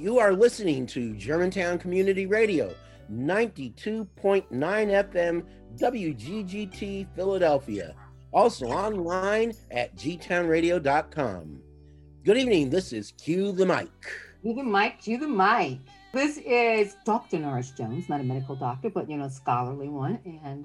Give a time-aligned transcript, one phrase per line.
[0.00, 2.74] You are listening to Germantown Community Radio,
[3.12, 5.44] 92.9 FM
[5.76, 7.94] WGGT Philadelphia.
[8.32, 11.60] Also online at gtownradio.com.
[12.24, 12.70] Good evening.
[12.70, 13.90] This is Cue the Mic.
[14.40, 15.80] Cue the mic, cue the mic.
[16.14, 17.38] This is Dr.
[17.38, 20.18] Norris Jones, not a medical doctor, but you know, a scholarly one.
[20.42, 20.64] And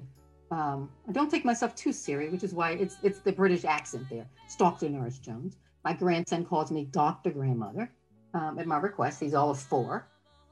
[0.50, 4.06] um, I don't take myself too serious, which is why it's it's the British accent
[4.08, 4.26] there.
[4.46, 4.88] It's Dr.
[4.88, 5.58] Norris Jones.
[5.84, 7.32] My grandson calls me Dr.
[7.32, 7.92] Grandmother
[8.36, 9.20] um, at my request.
[9.20, 10.06] He's all of four.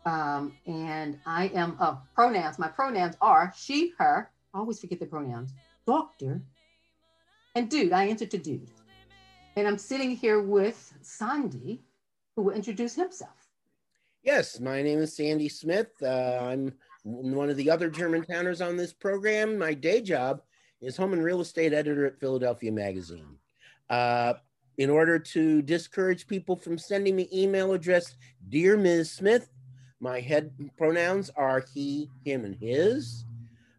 [0.07, 2.59] Um, and I am uh, pronouns.
[2.59, 4.31] My pronouns are she, her.
[4.53, 5.53] I always forget the pronouns.
[5.87, 6.41] Doctor
[7.55, 7.93] and dude.
[7.93, 8.71] I answer to dude.
[9.57, 11.81] And I'm sitting here with Sandy,
[12.35, 13.49] who will introduce himself.
[14.23, 15.91] Yes, my name is Sandy Smith.
[16.03, 16.73] Uh, I'm
[17.05, 19.59] one of the other Germantowners on this program.
[19.59, 20.43] My day job
[20.81, 23.39] is home and real estate editor at Philadelphia Magazine.
[23.91, 24.35] Uh,
[24.79, 28.17] in order to discourage people from sending me email address,
[28.49, 29.13] Dear Ms.
[29.13, 29.51] Smith,
[30.01, 33.25] my head pronouns are he, him, and his.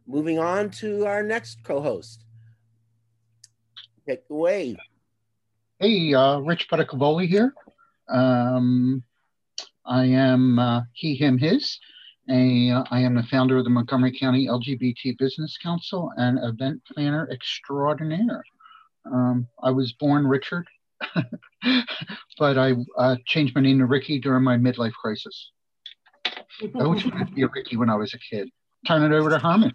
[0.07, 2.25] Moving on to our next co host.
[4.07, 4.77] Take away.
[5.79, 7.53] Hey, uh, Rich Petticavoli here.
[8.07, 9.03] Um,
[9.85, 11.79] I am uh, he, him, his.
[12.29, 17.29] Uh, I am the founder of the Montgomery County LGBT Business Council and event planner
[17.31, 18.43] extraordinaire.
[19.05, 20.67] Um, I was born Richard,
[22.37, 25.51] but I uh, changed my name to Ricky during my midlife crisis.
[26.25, 28.49] I wish I could be a Ricky when I was a kid.
[28.87, 29.73] Turn it over to Herman.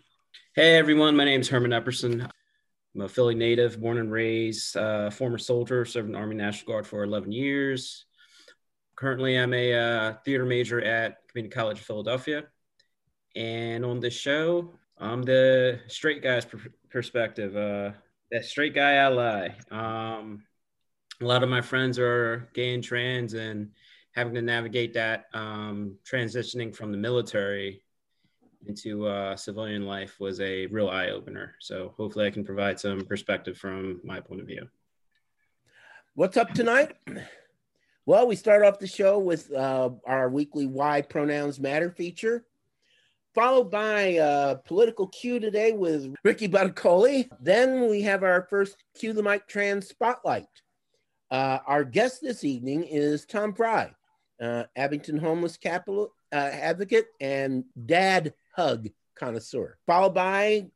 [0.55, 2.29] Hey everyone, my name is Herman Epperson.
[2.95, 6.73] I'm a Philly native, born and raised, uh, former soldier, served in the Army National
[6.73, 8.05] Guard for 11 years.
[8.97, 12.45] Currently, I'm a uh, theater major at Community College of Philadelphia.
[13.37, 17.57] And on this show, I'm the straight guy's pr- perspective.
[17.57, 17.93] Uh,
[18.31, 19.51] that straight guy ally.
[19.71, 20.43] Um,
[21.21, 23.71] a lot of my friends are gay and trans, and
[24.13, 27.83] having to navigate that um, transitioning from the military
[28.67, 31.55] into uh, civilian life was a real eye opener.
[31.61, 34.69] So hopefully, I can provide some perspective from my point of view.
[36.15, 36.97] What's up tonight?
[38.07, 42.45] Well, we start off the show with uh, our weekly Why Pronouns Matter feature,
[43.35, 47.29] followed by a political cue today with Ricky Buttacoli.
[47.41, 50.49] Then we have our first Cue the Mic Trans Spotlight.
[51.31, 53.91] Uh, our guest this evening is Tom Fry,
[54.43, 60.67] uh, Abington homeless capital uh, advocate and dad hug connoisseur, followed by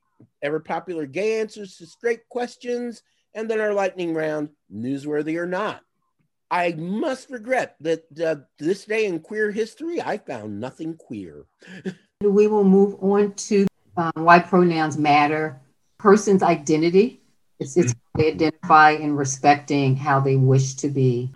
[0.43, 3.03] ever popular gay answers to straight questions,
[3.35, 5.81] and then our lightning round, newsworthy or not.
[6.53, 11.47] I must regret that uh, this day in queer history, I found nothing queer.
[12.21, 13.67] we will move on to
[13.97, 15.61] um, why pronouns matter,
[15.99, 17.24] person's identity.
[17.61, 21.33] It's, it's they identify and respecting how they wish to be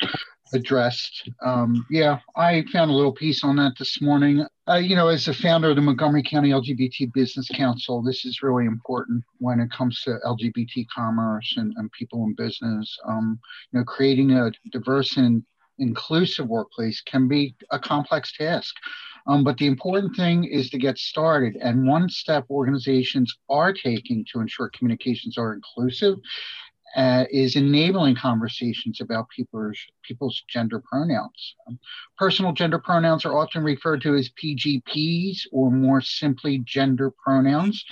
[0.53, 1.31] addressed.
[1.45, 4.47] Um, yeah, I found a little piece on that this morning.
[4.69, 8.43] Uh, you know, as the founder of the Montgomery County LGBT Business Council, this is
[8.43, 12.97] really important when it comes to LGBT commerce and, and people in business.
[13.07, 13.39] Um,
[13.73, 15.43] you know, creating a diverse and
[15.79, 18.75] inclusive workplace can be a complex task.
[19.29, 21.57] Um, but the important thing is to get started.
[21.61, 26.17] And one step organizations are taking to ensure communications are inclusive
[26.97, 31.55] uh, is enabling conversations about people's people's gender pronouns.
[31.67, 31.79] Um,
[32.17, 37.85] personal gender pronouns are often referred to as PGPs or more simply gender pronouns.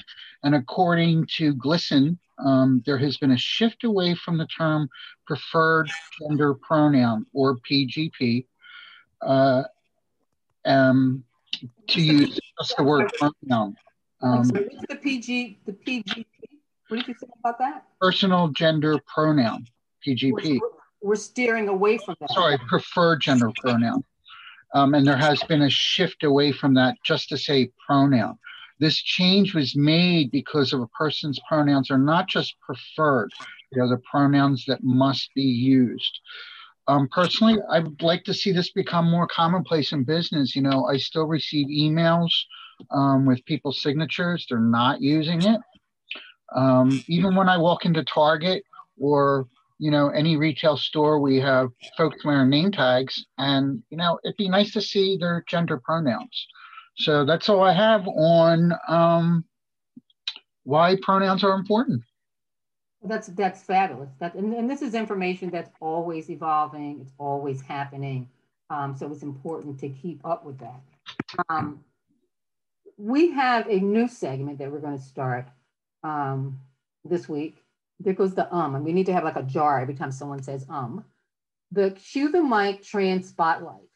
[0.42, 4.88] And according to GLSEN, um, there has been a shift away from the term
[5.26, 8.47] preferred gender pronoun or PGP
[9.20, 9.64] uh,
[10.66, 11.25] um,
[11.88, 13.77] to use just the word pronoun.
[14.22, 16.25] Um, so what's the PG the PGP?
[16.88, 17.84] What did you say about that?
[18.00, 19.66] Personal gender pronoun,
[20.06, 20.60] PGP.
[20.60, 20.69] We're,
[21.03, 22.31] we're steering away from that.
[22.31, 24.04] Sorry, preferred gender pronoun.
[24.75, 28.38] Um, and there has been a shift away from that just to say pronoun.
[28.78, 33.31] This change was made because of a person's pronouns are not just preferred,
[33.72, 36.21] they're the pronouns that must be used.
[36.88, 40.54] Um, personally, I'd like to see this become more commonplace in business.
[40.54, 42.30] You know, I still receive emails
[42.91, 45.60] um, with people's signatures, they're not using it.
[46.54, 48.62] Um, even when I walk into Target
[48.98, 49.48] or
[49.78, 54.36] you know any retail store, we have folks wearing name tags, and you know it'd
[54.36, 56.47] be nice to see their gender pronouns.
[56.98, 59.44] So that's all I have on um,
[60.65, 62.03] why pronouns are important.
[63.06, 64.10] That's that's fabulous.
[64.18, 67.00] That and, and this is information that's always evolving.
[67.00, 68.28] It's always happening.
[68.68, 70.80] Um, so it's important to keep up with that.
[71.48, 71.84] Um,
[72.97, 75.48] we have a new segment that we're going to start
[76.03, 76.58] um,
[77.04, 77.62] this week.
[78.00, 80.42] There goes the um, and we need to have like a jar every time someone
[80.42, 81.04] says um.
[81.72, 83.86] The cue the mic trans spotlight.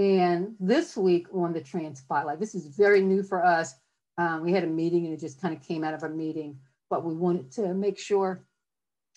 [0.00, 3.74] And this week on the Trans Spotlight, this is very new for us.
[4.16, 6.58] Um, we had a meeting and it just kind of came out of a meeting,
[6.88, 8.42] but we wanted to make sure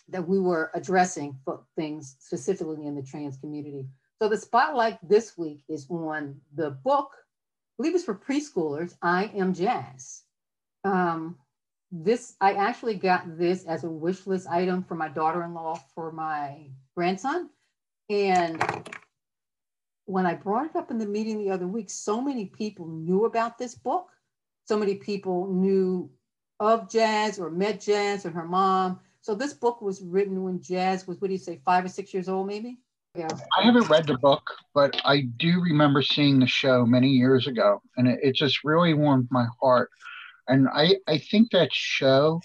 [0.09, 3.87] that we were addressing for things specifically in the trans community.
[4.21, 9.25] So the spotlight this week is on the book, I believe it's for preschoolers, I
[9.35, 10.23] Am Jazz.
[10.83, 11.37] Um,
[11.91, 16.69] this, I actually got this as a wish list item for my daughter-in-law for my
[16.95, 17.49] grandson.
[18.09, 18.61] And
[20.05, 23.25] when I brought it up in the meeting the other week, so many people knew
[23.25, 24.09] about this book.
[24.65, 26.09] So many people knew
[26.59, 28.99] of jazz or met jazz or her mom.
[29.23, 32.13] So this book was written when Jazz was, what do you say, five or six
[32.13, 32.77] years old, maybe?
[33.15, 33.29] Yeah.
[33.57, 37.81] I haven't read the book, but I do remember seeing the show many years ago,
[37.95, 39.89] and it, it just really warmed my heart.
[40.49, 42.41] And I, I think that show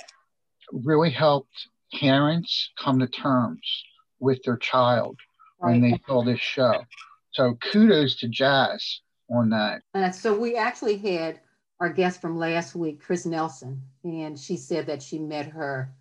[0.70, 1.66] really helped
[1.98, 3.84] parents come to terms
[4.20, 5.19] with their child
[5.60, 5.72] right.
[5.72, 6.84] when they saw this show.
[7.32, 9.82] So kudos to Jazz on that.
[9.94, 11.40] And so we actually had
[11.80, 15.92] our guest from last week, Chris Nelson, and she said that she met her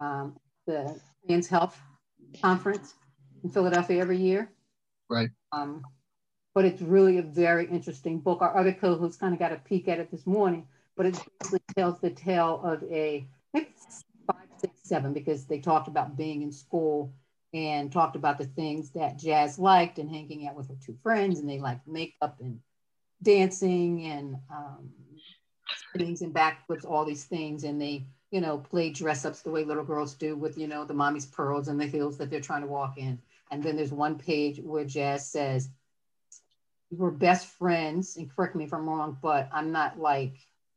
[0.00, 1.80] um, the Trans Health
[2.42, 2.94] Conference
[3.42, 4.50] in Philadelphia every year.
[5.08, 5.30] Right.
[5.52, 5.82] Um,
[6.54, 8.40] but it's really a very interesting book.
[8.40, 10.66] Our other co-hosts kind of got a peek at it this morning,
[10.96, 16.16] but it basically tells the tale of a five, six, seven, because they talked about
[16.16, 17.12] being in school
[17.52, 21.38] and talked about the things that Jazz liked and hanging out with her two friends,
[21.38, 22.60] and they liked makeup and
[23.22, 24.90] dancing and um,
[25.90, 28.06] spinnings and backflips, all these things, and they
[28.36, 31.24] you know, play dress ups the way little girls do with, you know, the mommy's
[31.24, 33.18] pearls and the heels that they're trying to walk in.
[33.50, 35.70] And then there's one page where Jazz says,
[36.90, 40.34] We're best friends, and correct me if I'm wrong, but I'm not like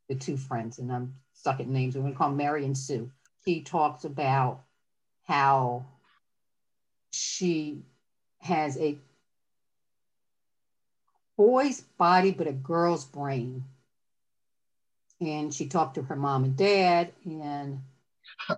[0.07, 1.97] the two friends, and I'm stuck at names.
[1.97, 3.11] We're gonna call Mary and Sue.
[3.43, 4.61] He talks about
[5.27, 5.85] how
[7.11, 7.81] she
[8.39, 8.97] has a
[11.35, 13.65] boy's body, but a girl's brain
[15.21, 17.79] and she talked to her mom and dad and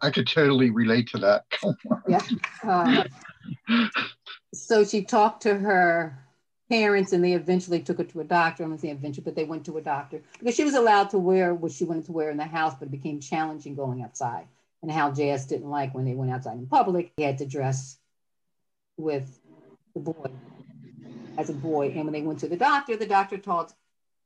[0.02, 1.46] i could totally relate to that.
[2.08, 2.22] Yeah
[2.64, 3.04] uh,
[4.54, 6.18] so she talked to her
[6.70, 8.64] parents and they eventually took her to a doctor.
[8.64, 10.22] I'm going to say eventually but they went to a doctor.
[10.40, 12.88] Because she was allowed to wear what she wanted to wear in the house but
[12.88, 14.48] it became challenging going outside
[14.82, 17.12] and how jazz didn't like when they went outside in public.
[17.18, 17.98] He had to dress
[18.98, 19.40] with
[19.94, 20.32] the boy
[21.38, 23.74] as a boy and when they went to the doctor the doctor told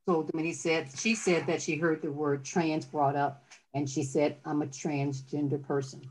[0.06, 3.44] told him, and he said, she said that she heard the word trans brought up,
[3.74, 6.02] and she said, I'm a transgender person.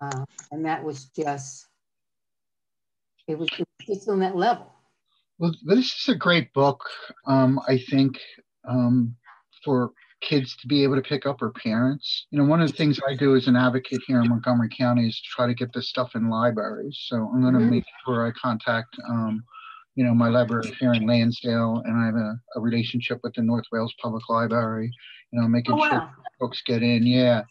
[0.00, 1.66] Uh, and that was just,
[3.28, 3.48] it was,
[3.86, 4.72] just on that level.
[5.38, 6.82] Well, this is a great book,
[7.26, 8.18] um, I think,
[8.66, 9.16] um,
[9.64, 12.26] for kids to be able to pick up or parents.
[12.30, 15.06] You know, one of the things I do as an advocate here in Montgomery County
[15.06, 16.98] is to try to get this stuff in libraries.
[17.06, 17.70] So I'm going to mm-hmm.
[17.70, 19.44] make sure I contact um,
[19.96, 23.42] you know, my library here in Lansdale, and I have a, a relationship with the
[23.42, 24.92] North Wales Public Library,
[25.32, 25.90] you know, making oh, wow.
[25.90, 27.04] sure books get in.
[27.04, 27.42] Yeah.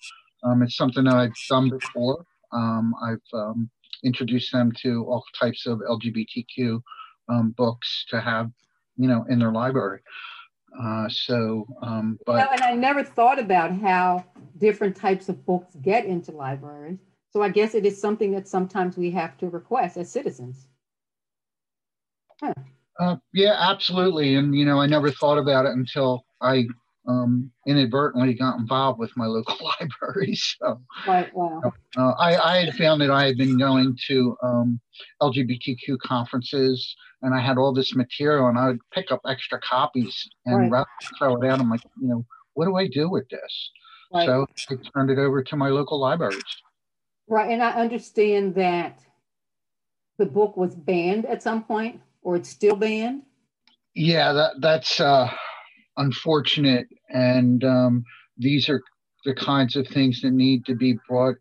[0.43, 2.23] Um, it's something that I've done before.
[2.51, 3.69] Um, I've um,
[4.03, 6.81] introduced them to all types of LGBTQ
[7.29, 8.51] um, books to have,
[8.95, 10.01] you know, in their library.
[10.79, 12.33] Uh, so, um, but.
[12.33, 14.23] You know, and I never thought about how
[14.57, 16.99] different types of books get into libraries.
[17.31, 20.67] So I guess it is something that sometimes we have to request as citizens.
[22.99, 24.35] Uh, yeah, absolutely.
[24.35, 26.65] And, you know, I never thought about it until I
[27.07, 30.35] um, inadvertently got involved with my local library.
[30.35, 31.61] So, right, wow.
[31.97, 34.79] Uh, I, I had found that I had been going to um,
[35.21, 40.27] LGBTQ conferences and I had all this material and I would pick up extra copies
[40.45, 40.85] and right.
[41.17, 41.59] throw it out.
[41.59, 43.71] I'm like, you know, what do I do with this?
[44.13, 44.25] Right.
[44.25, 46.43] So I turned it over to my local libraries.
[47.27, 47.51] Right.
[47.51, 48.99] And I understand that
[50.17, 53.21] the book was banned at some point or it's still banned?
[53.93, 55.31] Yeah, that that's uh,
[55.95, 58.03] unfortunate, and um,
[58.37, 58.81] these are
[59.23, 61.35] the kinds of things that need to be brought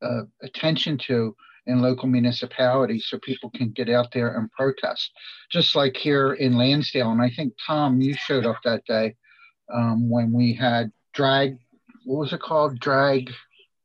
[0.00, 5.10] uh, attention to in local municipalities so people can get out there and protest.
[5.52, 9.16] Just like here in Lansdale, and I think Tom, you showed up that day
[9.74, 11.58] um, when we had drag.
[12.06, 12.78] What was it called?
[12.78, 13.30] Drag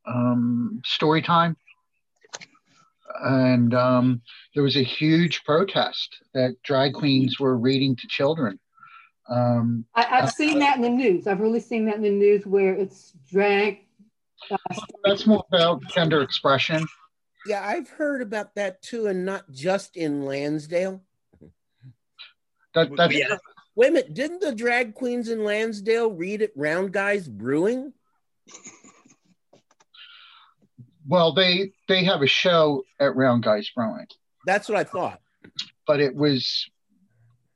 [0.08, 1.58] um, story time
[3.24, 4.22] and um,
[4.54, 8.60] there was a huge protest that drag queens were reading to children.
[9.30, 11.28] Um, I, have uh, seen that in the news.
[11.28, 13.80] I've really seen that in the news where it's drag.
[14.52, 14.58] Uh,
[15.04, 16.86] that's more about gender expression.
[17.46, 21.02] Yeah, I've heard about that too, and not just in Lansdale.
[22.74, 23.38] That, that's, yeah.
[23.76, 27.94] Wait a minute, didn't the drag queens in Lansdale read at Round Guys Brewing?
[31.08, 34.08] Well, they they have a show at Round Guys Brewing.
[34.46, 35.22] That's what I thought.
[35.86, 36.68] But it was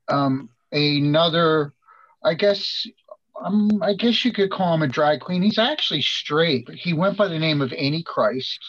[0.08, 1.72] um, another,
[2.24, 2.86] I guess,
[3.42, 5.42] um, I guess you could call him a drag queen.
[5.42, 6.68] He's actually straight.
[6.70, 8.60] He went by the name of Antichrist.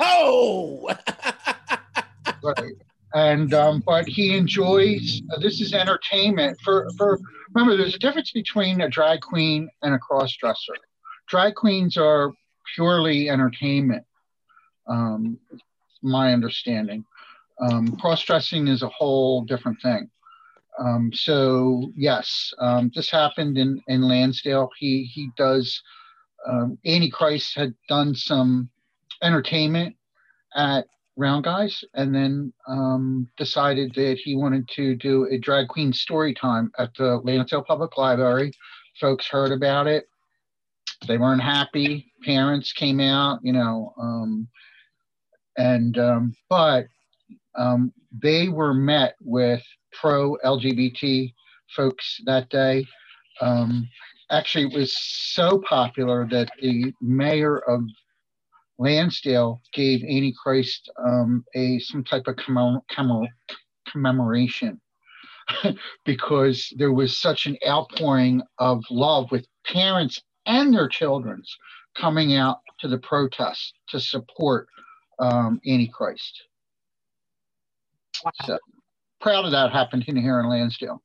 [0.00, 0.88] Oh,
[2.42, 2.72] right.
[3.14, 5.22] And um, but he enjoys.
[5.32, 7.20] Uh, this is entertainment for for.
[7.54, 10.74] Remember, there's a difference between a drag queen and a cross dresser.
[11.28, 12.32] Drag queens are
[12.74, 14.04] purely entertainment.
[14.86, 15.38] Um,
[16.02, 17.04] my understanding.
[17.60, 20.10] Um, cross dressing is a whole different thing.
[20.78, 24.70] Um, so yes, um, this happened in in Lansdale.
[24.78, 25.82] He he does.
[26.46, 28.68] Um, Antichrist had done some
[29.22, 29.96] entertainment
[30.54, 35.92] at Round Guys, and then um, decided that he wanted to do a drag queen
[35.92, 38.52] story time at the Lansdale Public Library.
[39.00, 40.08] Folks heard about it.
[41.06, 42.12] They weren't happy.
[42.24, 44.48] Parents came out, you know, um,
[45.56, 46.86] and um, but
[47.56, 51.32] um, they were met with pro LGBT
[51.74, 52.86] folks that day.
[53.40, 53.88] Um,
[54.30, 57.82] actually, it was so popular that the mayor of
[58.78, 63.28] Lansdale gave Antichrist um, a some type of commem- commem-
[63.88, 64.80] commemoration
[66.04, 71.56] because there was such an outpouring of love with parents and their children's
[71.96, 74.68] coming out to the protests to support
[75.18, 76.42] um, Antichrist.
[78.24, 78.32] Wow.
[78.44, 78.58] So
[79.20, 81.02] proud of that happened in here in Lansdale.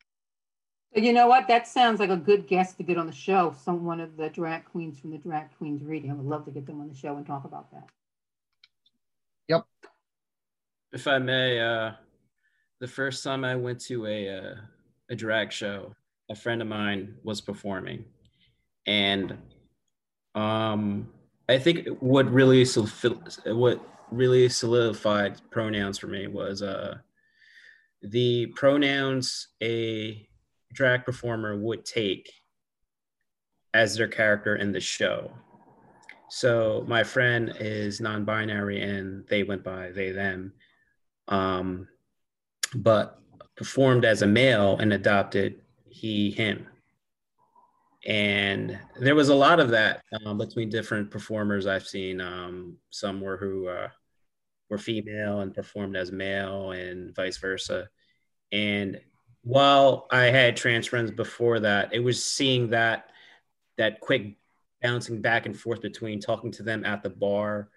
[0.96, 1.48] You know what?
[1.48, 3.55] That sounds like a good guest to get on the show.
[3.63, 6.10] Some one of the drag queens from the drag queens reading.
[6.10, 7.88] I would love to get them on the show and talk about that.
[9.48, 9.65] Yep.
[10.91, 11.91] If I may, uh,
[12.79, 14.55] the first time I went to a uh,
[15.12, 15.96] a drag show,
[16.29, 18.05] a friend of mine was performing,
[18.89, 19.38] and
[20.34, 21.10] um,
[21.48, 22.65] I think what really
[23.46, 23.79] what
[24.10, 26.98] really solidified pronouns for me was uh,
[28.01, 30.27] the pronouns a
[30.74, 32.31] drag performer would take
[33.75, 35.31] as their character in the show.
[36.31, 40.53] So my friend is non-binary and they went by they them,
[41.27, 41.88] um,
[42.74, 43.19] but
[43.55, 46.65] performed as a male and adopted he him.
[48.06, 52.22] And there was a lot of that um, between different performers I've seen.
[52.22, 53.89] Um, some were who uh,
[54.70, 57.89] were female and performed as male, and vice versa.
[58.51, 59.01] And
[59.44, 63.10] while I had trans friends before that, it was seeing that
[63.77, 64.36] that quick
[64.82, 67.70] bouncing back and forth between talking to them at the bar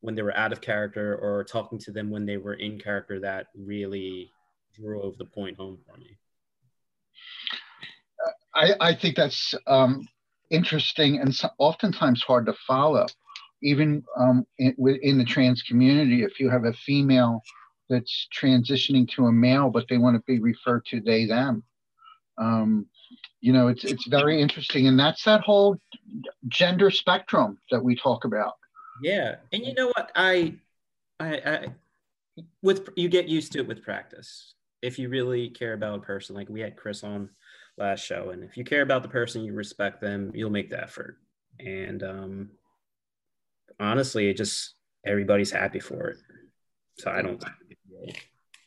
[0.00, 3.20] when they were out of character or talking to them when they were in character
[3.20, 4.30] that really
[4.74, 6.16] drove the point home for me.
[8.60, 10.06] I, I think that's um,
[10.50, 13.06] interesting and so, oftentimes hard to follow.
[13.62, 17.42] Even um, in, the trans community, if you have a female
[17.88, 21.62] that's transitioning to a male, but they want to be referred to they them.
[22.38, 22.86] Um,
[23.40, 25.76] you know, it's it's very interesting, and that's that whole
[26.48, 28.54] gender spectrum that we talk about.
[29.02, 30.54] Yeah, and you know what, I,
[31.18, 31.66] I, I,
[32.62, 34.54] with you get used to it with practice.
[34.80, 37.28] If you really care about a person, like we had Chris on
[37.80, 40.80] last show, and if you care about the person, you respect them, you'll make the
[40.80, 41.16] effort.
[41.58, 42.50] And um,
[43.78, 44.74] honestly, it just
[45.06, 46.18] everybody's happy for it.
[46.98, 47.42] So I don't.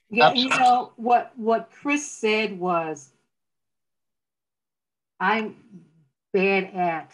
[0.10, 3.12] Yeah, you know what what Chris said was
[5.20, 5.56] I'm
[6.34, 7.12] bad at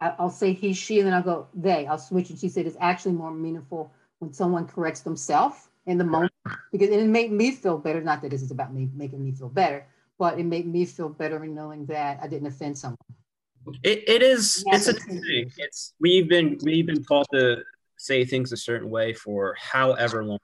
[0.00, 1.86] I'll say he, she, and then I'll go they.
[1.86, 6.04] I'll switch, and she said it's actually more meaningful when someone corrects themselves in the
[6.04, 6.32] moment
[6.72, 8.00] because it made me feel better.
[8.00, 9.86] Not that this is about me making me feel better,
[10.20, 12.98] but it made me feel better in knowing that I didn't offend someone.
[13.82, 14.62] It, it is.
[14.66, 15.50] It's a thing.
[15.56, 17.62] It's we've been we've been taught to
[17.96, 20.38] say things a certain way for however long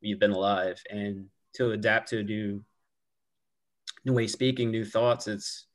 [0.00, 2.62] you've been alive and to adapt to a new
[4.04, 5.66] new way of speaking new thoughts it's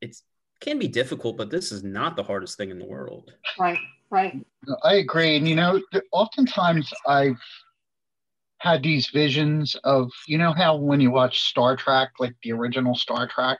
[0.00, 0.22] it's
[0.60, 3.78] can be difficult but this is not the hardest thing in the world right
[4.10, 4.36] right
[4.84, 5.80] i agree and you know
[6.12, 7.40] oftentimes i've
[8.60, 12.94] had these visions of you know how when you watch star trek like the original
[12.94, 13.58] star trek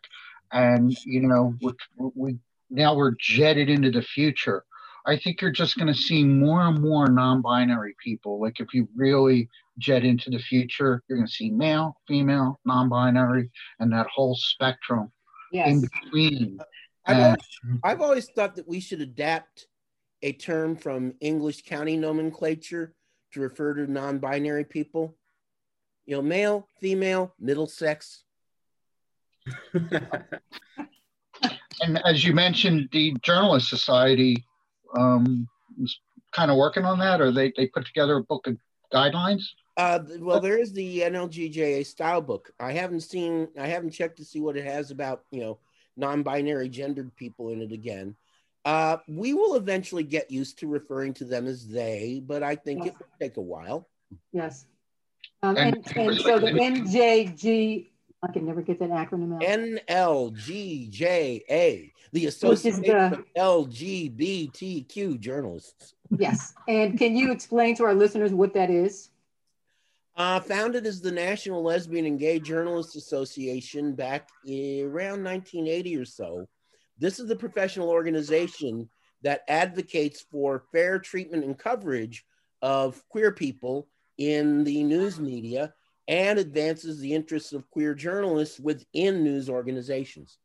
[0.52, 1.72] and you know we,
[2.14, 2.38] we
[2.70, 4.64] now we're jetted into the future
[5.06, 8.40] I think you're just going to see more and more non-binary people.
[8.40, 13.50] Like if you really jet into the future, you're going to see male, female, non-binary,
[13.78, 15.10] and that whole spectrum
[15.52, 15.68] yes.
[15.68, 16.58] in between.
[17.06, 19.66] I've, and, always, I've always thought that we should adapt
[20.22, 22.94] a term from English county nomenclature
[23.32, 25.16] to refer to non-binary people.
[26.06, 28.24] You know, male, female, middle sex.
[29.74, 30.40] and
[32.04, 34.44] as you mentioned, the Journalist Society
[34.98, 35.98] um, was
[36.32, 38.56] kind of working on that, or they, they put together a book of
[38.92, 39.44] guidelines?
[39.76, 42.52] Uh, well, there is the NLGJA style book.
[42.60, 45.58] I haven't seen, I haven't checked to see what it has about, you know,
[45.96, 48.14] non-binary gendered people in it again.
[48.64, 52.84] Uh, we will eventually get used to referring to them as they, but I think
[52.84, 52.88] yes.
[52.88, 53.88] it will take a while.
[54.32, 54.66] Yes.
[55.42, 57.86] Um, and, and, and so the NJG,
[58.22, 59.40] I can never get that acronym out.
[59.88, 63.24] NLGJA, the Association the, of
[63.70, 65.94] LGBTQ Journalists.
[66.18, 66.52] Yes.
[66.68, 69.08] And can you explain to our listeners what that is?
[70.16, 76.46] Uh, founded as the National Lesbian and Gay Journalists Association back around 1980 or so.
[77.00, 78.88] This is the professional organization
[79.22, 82.24] that advocates for fair treatment and coverage
[82.62, 83.88] of queer people
[84.18, 85.72] in the news media
[86.08, 90.38] and advances the interests of queer journalists within news organizations.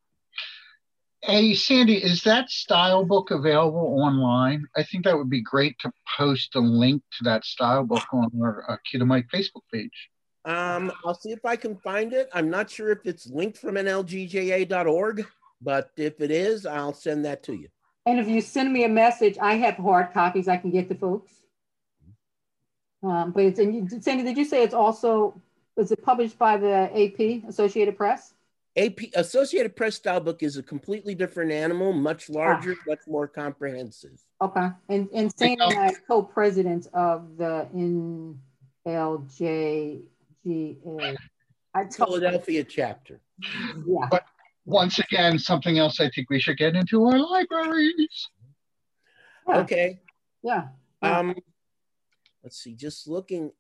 [1.22, 4.68] Hey, Sandy, is that style book available online?
[4.78, 8.30] I think that would be great to post a link to that style book on
[8.42, 10.10] our uh, Kid Mike Facebook page.
[10.46, 12.30] Um, I'll see if I can find it.
[12.32, 15.26] I'm not sure if it's linked from nlgja.org,
[15.62, 17.70] but if it is, I'll send that to you.
[18.06, 20.96] And if you send me a message, I have hard copies I can get to
[20.96, 21.32] folks.
[23.02, 25.42] Um, but it's, and Sandy, did you say it's also,
[25.78, 28.34] is it published by the AP, Associated Press?
[28.78, 32.84] AP Associated Press style book is a completely different animal, much larger, ah.
[32.88, 34.20] much more comprehensive.
[34.42, 37.70] Okay, and and Sandy and I co-president of the
[38.86, 40.02] NLJGA.
[41.74, 43.22] I Philadelphia chapter.
[43.88, 44.08] Yeah.
[44.12, 44.26] But
[44.66, 48.30] once again, something else I think we should get into our libraries.
[49.48, 49.58] Yeah.
[49.60, 50.00] Okay.
[50.44, 50.68] Yeah.
[51.02, 51.36] Um,
[52.44, 52.74] let's see.
[52.74, 53.52] Just looking.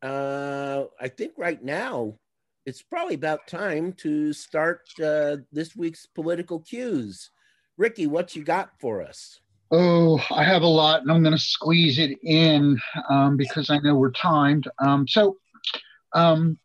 [0.00, 2.14] Uh, I think right now
[2.66, 7.30] it's probably about time to start uh, this week's political cues.
[7.76, 9.40] Ricky, what you got for us?
[9.70, 13.78] Oh, I have a lot, and I'm going to squeeze it in um, because I
[13.78, 14.68] know we're timed.
[14.78, 15.36] Um, so,
[16.14, 16.58] um,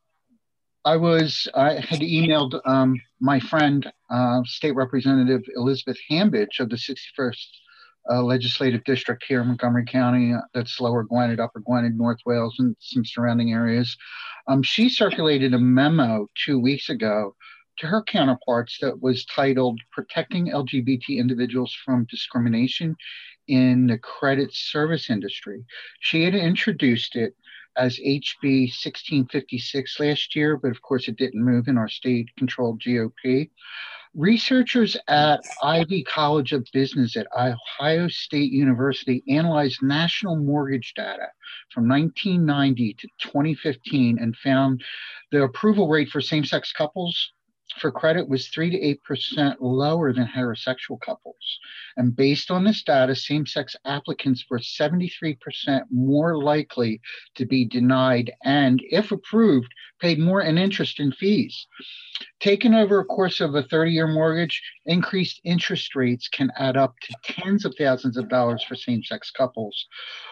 [0.86, 6.76] I was I had emailed um, my friend, uh, State Representative Elizabeth Hanbidge of the
[6.76, 7.48] 61st
[8.12, 10.34] uh, legislative district here in Montgomery County.
[10.34, 13.96] Uh, that's Lower Gwynedd, Upper Gwynedd, North Wales, and some surrounding areas.
[14.48, 17.34] Um, she circulated a memo two weeks ago
[17.78, 22.96] to her counterparts that was titled Protecting LGBT Individuals from Discrimination
[23.48, 25.64] in the Credit Service Industry.
[26.02, 27.36] She had introduced it
[27.78, 32.82] as HB 1656 last year, but of course it didn't move in our state controlled
[32.82, 33.50] GOP.
[34.16, 37.26] Researchers at Ivy College of Business at
[37.80, 41.30] Iowa State University analyzed national mortgage data
[41.74, 44.84] from 1990 to 2015 and found
[45.32, 47.32] the approval rate for same sex couples
[47.80, 51.60] for credit was 3 to 8% lower than heterosexual couples.
[51.98, 55.38] And based on this data, same sex applicants were 73%
[55.92, 57.02] more likely
[57.36, 61.66] to be denied and, if approved, paid more in interest and fees.
[62.42, 66.94] Taken over a course of a 30 year mortgage, increased interest rates can add up
[67.04, 69.88] to tens of thousands of dollars for same sex couples.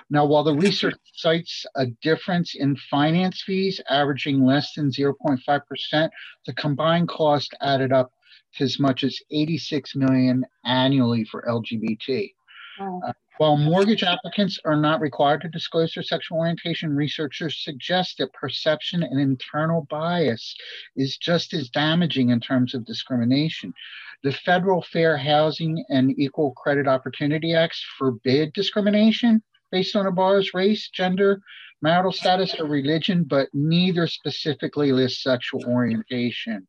[0.09, 6.09] Now, while the research cites a difference in finance fees averaging less than 0.5%,
[6.45, 8.11] the combined cost added up
[8.55, 12.33] to as much as 86 million annually for LGBT.
[12.81, 13.01] Oh.
[13.07, 18.31] Uh, while mortgage applicants are not required to disclose their sexual orientation, researchers suggest that
[18.33, 20.55] perception and internal bias
[20.95, 23.73] is just as damaging in terms of discrimination.
[24.21, 30.53] The Federal Fair Housing and Equal Credit Opportunity Acts forbid discrimination based on a borrower's
[30.53, 31.41] race, gender,
[31.81, 36.67] marital status, or religion, but neither specifically lists sexual orientation.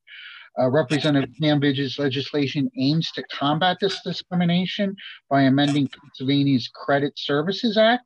[0.58, 4.94] Uh, Representative Hanbidge's legislation aims to combat this discrimination
[5.30, 8.04] by amending Pennsylvania's Credit Services Act.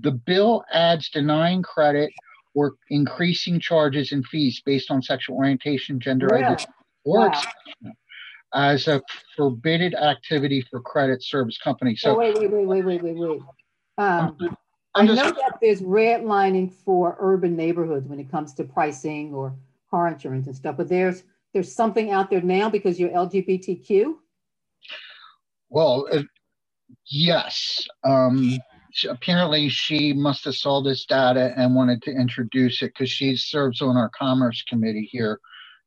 [0.00, 2.12] The bill adds denying credit
[2.54, 6.36] or increasing charges and fees based on sexual orientation, gender yeah.
[6.36, 6.72] identity,
[7.04, 7.42] or wow.
[8.54, 9.00] as a
[9.34, 12.02] forbidden activity for credit service companies.
[12.02, 13.40] So oh, wait, wait, wait, wait, wait, wait, wait.
[13.98, 14.36] Um,
[14.94, 19.54] I know that there's redlining for urban neighborhoods when it comes to pricing or
[19.90, 24.14] car insurance and stuff, but there's there's something out there now because you're LGBTQ?
[25.70, 26.22] Well, uh,
[27.06, 27.86] yes.
[28.04, 28.58] Um,
[29.08, 33.80] apparently, she must have saw this data and wanted to introduce it because she serves
[33.80, 35.40] on our commerce committee here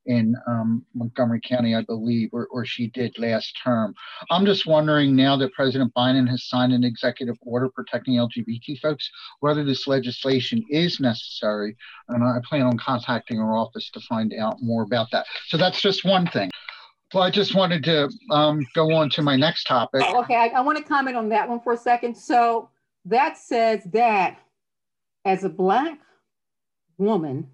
[0.05, 3.93] in um, Montgomery County, I believe, or, or she did last term.
[4.29, 9.09] I'm just wondering now that President Biden has signed an executive order protecting LGBT folks,
[9.39, 11.75] whether this legislation is necessary.
[12.09, 15.25] And I plan on contacting her office to find out more about that.
[15.47, 16.51] So that's just one thing.
[17.13, 20.01] Well, I just wanted to um, go on to my next topic.
[20.03, 22.15] Oh, okay, I, I want to comment on that one for a second.
[22.15, 22.69] So
[23.05, 24.39] that says that
[25.23, 25.99] as a black
[26.97, 27.49] woman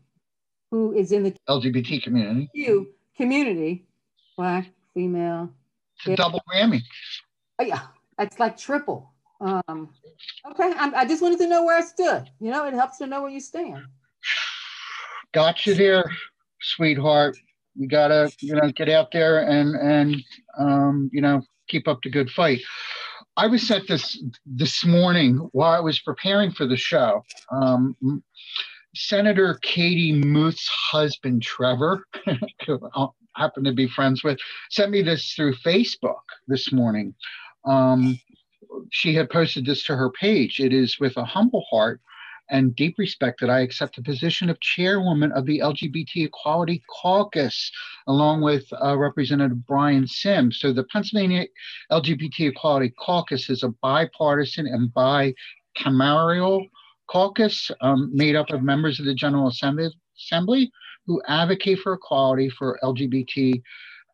[0.72, 3.86] who is in the LGBT community, You community,
[4.38, 5.50] black, female.
[5.98, 6.82] It's a double whammy.
[7.60, 7.82] Oh, yeah,
[8.18, 9.12] it's like triple.
[9.42, 9.90] Um,
[10.50, 12.30] okay, I'm, i just wanted to know where I stood.
[12.40, 13.84] You know, it helps to know where you stand.
[15.34, 16.06] Got you there,
[16.62, 17.38] sweetheart.
[17.78, 20.24] We gotta, you know, get out there and and
[20.58, 22.62] um, you know keep up the good fight.
[23.38, 27.24] I was set this this morning while I was preparing for the show.
[27.52, 27.96] Um,
[28.96, 32.06] Senator Katie Muth's husband, Trevor,
[32.66, 34.38] who I happen to be friends with,
[34.70, 37.14] sent me this through Facebook this morning.
[37.66, 38.20] Um,
[38.90, 40.60] she had posted this to her page.
[40.60, 42.02] It is with a humble heart
[42.50, 47.72] and deep respect that I accept the position of chairwoman of the LGBT Equality Caucus,
[48.08, 50.60] along with uh, Representative Brian Sims.
[50.60, 51.46] So the Pennsylvania
[51.92, 56.68] LGBT Equality Caucus is a bipartisan and bicameral
[57.12, 60.72] caucus um, made up of members of the General Assembly, Assembly
[61.06, 63.62] who advocate for equality for LGBT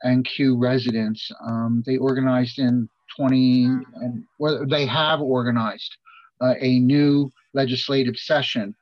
[0.03, 1.29] and Q residents.
[1.45, 5.97] Um, they organized in 20, and well, they have organized
[6.41, 8.73] uh, a new legislative session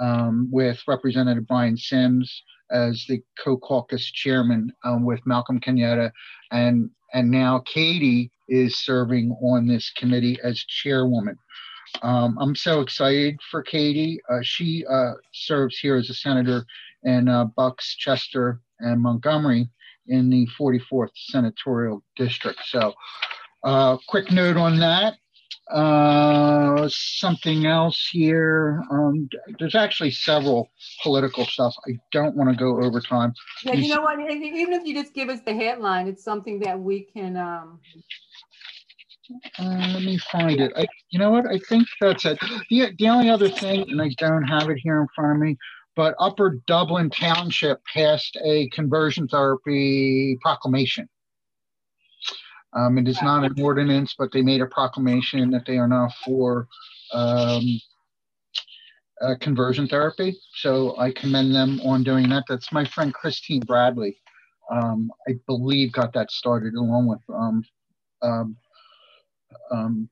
[0.00, 6.12] um, with Representative Brian Sims as the co-caucus chairman um, with Malcolm Kenyatta,
[6.52, 11.36] and and now Katie is serving on this committee as chairwoman.
[12.02, 14.20] Um, I'm so excited for Katie.
[14.28, 16.64] Uh, she uh, serves here as a senator
[17.04, 19.68] in uh, Bucks, Chester, and Montgomery
[20.08, 22.60] in the 44th senatorial district.
[22.66, 22.94] So,
[23.64, 25.14] uh, quick note on that.
[25.70, 28.82] Uh, something else here.
[28.90, 30.68] Um, there's actually several
[31.02, 31.74] political stuff.
[31.86, 33.32] I don't want to go over time.
[33.62, 34.18] Yeah, you know what?
[34.18, 37.36] Even if you just give us the headline, it's something that we can.
[37.36, 37.78] Um...
[39.58, 40.72] Uh, let me find it.
[40.76, 41.46] I, you know what?
[41.46, 42.38] I think that's it.
[42.68, 45.56] The, the only other thing, and I don't have it here in front of me,
[45.96, 51.08] but Upper Dublin Township passed a conversion therapy proclamation.
[52.72, 56.08] Um, it is not an ordinance, but they made a proclamation that they are now
[56.24, 56.68] for
[57.12, 57.80] um,
[59.20, 60.36] uh, conversion therapy.
[60.54, 62.44] So I commend them on doing that.
[62.48, 64.16] That's my friend Christine Bradley.
[64.70, 67.20] Um, I believe got that started along with
[69.70, 70.08] um, um, um,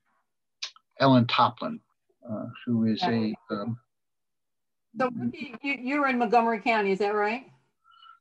[1.00, 1.80] Ellen Toplin,
[2.28, 3.34] uh, who is a.
[3.50, 7.46] so Ricky, you, are in Montgomery County, is that right?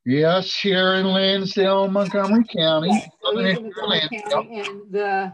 [0.06, 2.90] Yes, here in Lansdale, Montgomery County.
[2.90, 5.34] Yes, Montgomery County and the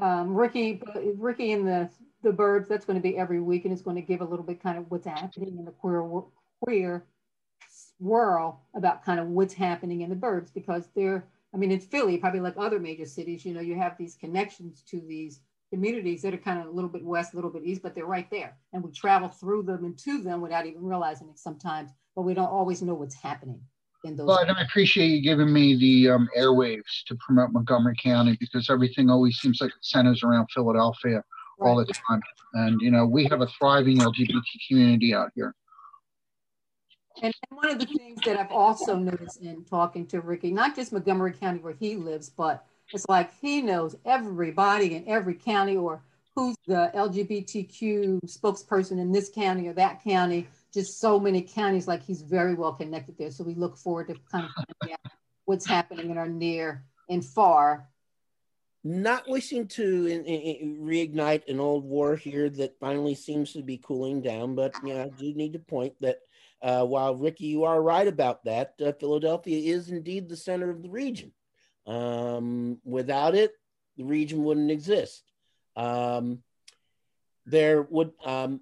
[0.00, 0.82] um, Ricky,
[1.16, 1.90] Ricky in the
[2.22, 2.68] the Burbs.
[2.68, 4.78] That's going to be every week, and it's going to give a little bit kind
[4.78, 6.08] of what's happening in the queer
[6.62, 7.04] queer
[7.98, 11.24] world about kind of what's happening in the Burbs because they're.
[11.54, 14.82] I mean, in Philly, probably like other major cities, you know, you have these connections
[14.90, 15.40] to these
[15.72, 18.06] communities that are kind of a little bit west, a little bit east, but they're
[18.06, 21.90] right there, and we travel through them and to them without even realizing it sometimes.
[22.14, 23.60] But we don't always know what's happening
[24.04, 24.26] in those.
[24.26, 29.10] But I appreciate you giving me the um, airwaves to promote Montgomery County because everything
[29.10, 31.22] always seems like it centers around Philadelphia
[31.58, 31.68] right.
[31.68, 32.20] all the time.
[32.54, 35.54] And, you know, we have a thriving LGBT community out here.
[37.22, 40.92] And one of the things that I've also noticed in talking to Ricky, not just
[40.92, 46.02] Montgomery County where he lives, but it's like he knows everybody in every county or
[46.34, 52.02] who's the LGBTQ spokesperson in this county or that county just so many counties, like
[52.02, 53.30] he's very well connected there.
[53.30, 54.90] So we look forward to kind of
[55.44, 57.88] what's happening in our near and far.
[58.82, 63.76] Not wishing to in, in, reignite an old war here that finally seems to be
[63.76, 66.20] cooling down, but know, I do need to point that
[66.62, 70.82] uh, while Ricky, you are right about that, uh, Philadelphia is indeed the center of
[70.82, 71.32] the region.
[71.86, 73.52] Um, without it,
[73.96, 75.24] the region wouldn't exist.
[75.76, 76.42] Um,
[77.46, 78.60] there would um,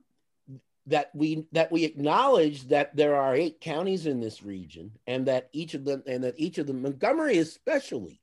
[0.89, 5.49] that we that we acknowledge that there are eight counties in this region and that
[5.53, 8.21] each of them and that each of them montgomery especially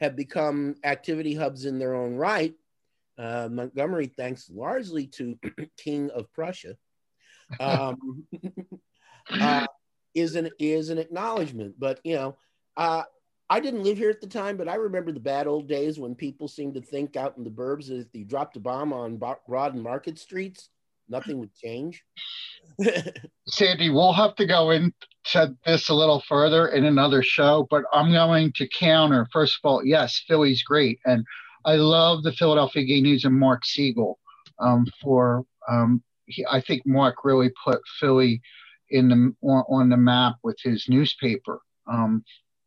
[0.00, 2.54] have become activity hubs in their own right
[3.16, 5.38] uh, montgomery thanks largely to
[5.76, 6.76] king of prussia
[7.60, 8.26] um,
[9.30, 9.66] uh,
[10.14, 12.36] is an is an acknowledgement but you know
[12.76, 13.02] uh,
[13.50, 16.14] I didn't live here at the time, but I remember the bad old days when
[16.14, 19.16] people seemed to think out in the burbs that if you dropped a bomb on
[19.16, 20.70] Broad and Market streets,
[21.08, 22.02] nothing would change.
[23.46, 28.12] Sandy, we'll have to go into this a little further in another show, but I'm
[28.12, 29.26] going to counter.
[29.32, 30.98] First of all, yes, Philly's great.
[31.04, 31.24] And
[31.66, 34.14] I love the Philadelphia Gay News and Mark Segal
[34.58, 38.40] um, for, um, he, I think Mark really put Philly
[38.98, 41.56] in the on, the map with his newspaper,
[41.94, 42.12] um,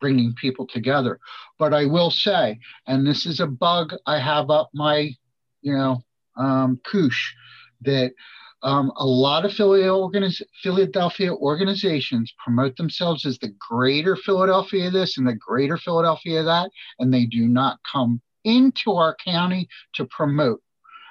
[0.01, 1.13] bringing people together.
[1.61, 4.97] But I will say, and this is a bug I have up my,
[5.65, 5.93] you know,
[6.35, 6.79] um,
[7.89, 8.11] that
[8.63, 9.53] Um, a lot of
[10.63, 17.13] Philadelphia organizations promote themselves as the greater Philadelphia this and the greater Philadelphia that, and
[17.13, 19.63] they do not come into our county
[19.95, 20.61] to promote.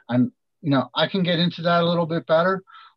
[0.09, 2.55] And, you know, I can get into that a little bit better,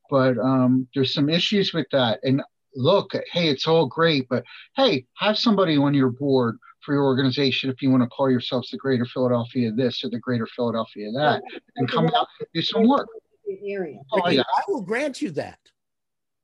[0.10, 2.20] but um, there's some issues with that.
[2.24, 2.42] And
[2.76, 4.44] look, hey, it's all great, but
[4.76, 8.70] hey, have somebody on your board for your organization if you want to call yourselves
[8.70, 11.42] the Greater Philadelphia this or the Greater Philadelphia that,
[11.76, 13.08] and come out and do some work.
[13.66, 13.98] Area.
[14.12, 14.44] Oh, yeah.
[14.58, 15.58] I will grant you that.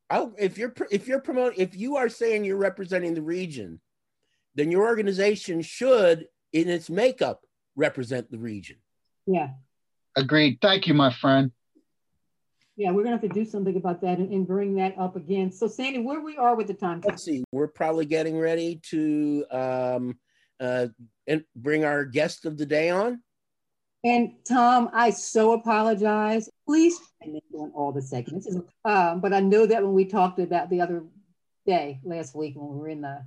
[0.09, 3.79] I, if you're if you're promoting if you are saying you're representing the region,
[4.55, 7.41] then your organization should, in its makeup,
[7.75, 8.77] represent the region.
[9.27, 9.49] Yeah.
[10.15, 10.57] Agreed.
[10.61, 11.51] Thank you, my friend.
[12.77, 15.49] Yeah, we're gonna have to do something about that and, and, bring that up again.
[15.49, 17.01] So Sandy, where we are with the time?
[17.05, 17.43] Let's see.
[17.51, 20.19] We're probably getting ready to um,
[20.59, 20.87] uh,
[21.25, 23.21] and bring our guest of the day on.
[24.03, 26.49] And Tom, I so apologize.
[26.67, 28.47] Please doing all the segments.
[28.83, 31.03] Um, but I know that when we talked about the other
[31.65, 33.25] day last week when we were in the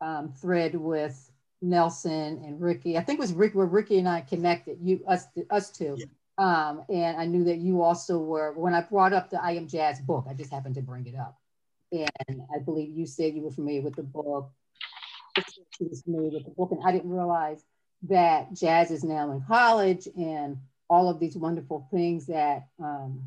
[0.00, 1.30] um, thread with
[1.62, 4.78] Nelson and Ricky, I think it was Rick where Ricky and I connected.
[4.82, 5.96] You us us two.
[5.98, 6.06] Yeah.
[6.38, 9.66] Um, and I knew that you also were, when I brought up the I Am
[9.66, 11.36] Jazz book, I just happened to bring it up.
[11.90, 14.50] And I believe you said you were familiar with the book.
[15.76, 16.70] She was familiar with the book.
[16.70, 17.64] And I didn't realize
[18.02, 23.24] that Jazz is now in college and all of these wonderful things that um,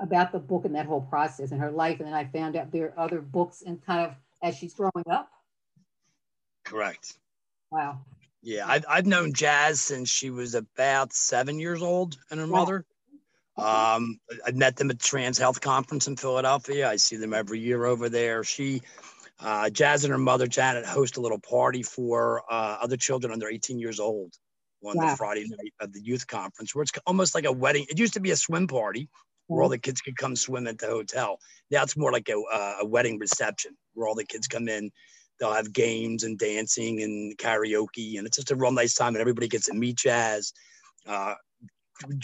[0.00, 1.98] about the book and that whole process and her life.
[1.98, 5.04] And then I found out there are other books and kind of as she's growing
[5.10, 5.30] up.
[6.64, 7.16] Correct.
[7.70, 8.00] Wow.
[8.42, 12.84] Yeah, I've, I've known Jazz since she was about seven years old and her mother.
[13.56, 16.88] Um, I met them at Trans Health Conference in Philadelphia.
[16.88, 18.44] I see them every year over there.
[18.44, 18.82] She,
[19.40, 23.48] uh, Jazz and her mother, Jeanette, host a little party for uh, other children under
[23.48, 24.32] 18 years old
[24.84, 25.10] on wow.
[25.10, 27.84] the Friday night of the youth conference, where it's almost like a wedding.
[27.88, 29.08] It used to be a swim party
[29.48, 31.40] where all the kids could come swim at the hotel.
[31.70, 34.90] Now it's more like a, uh, a wedding reception where all the kids come in
[35.38, 39.14] they'll have games and dancing and karaoke, and it's just a real nice time.
[39.14, 40.52] And everybody gets to meet Jazz.
[41.06, 41.34] Uh,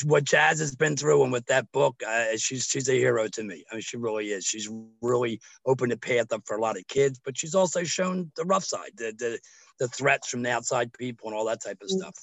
[0.05, 3.43] what Jazz has been through, and with that book, uh, she's she's a hero to
[3.43, 3.65] me.
[3.71, 4.45] I mean, she really is.
[4.45, 4.69] She's
[5.03, 8.45] really opened the path up for a lot of kids, but she's also shown the
[8.45, 9.39] rough side, the the,
[9.81, 12.15] the threats from the outside people, and all that type of stuff.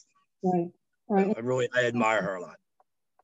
[0.44, 0.70] Right,
[1.10, 1.34] right.
[1.36, 2.56] I really I admire her a lot.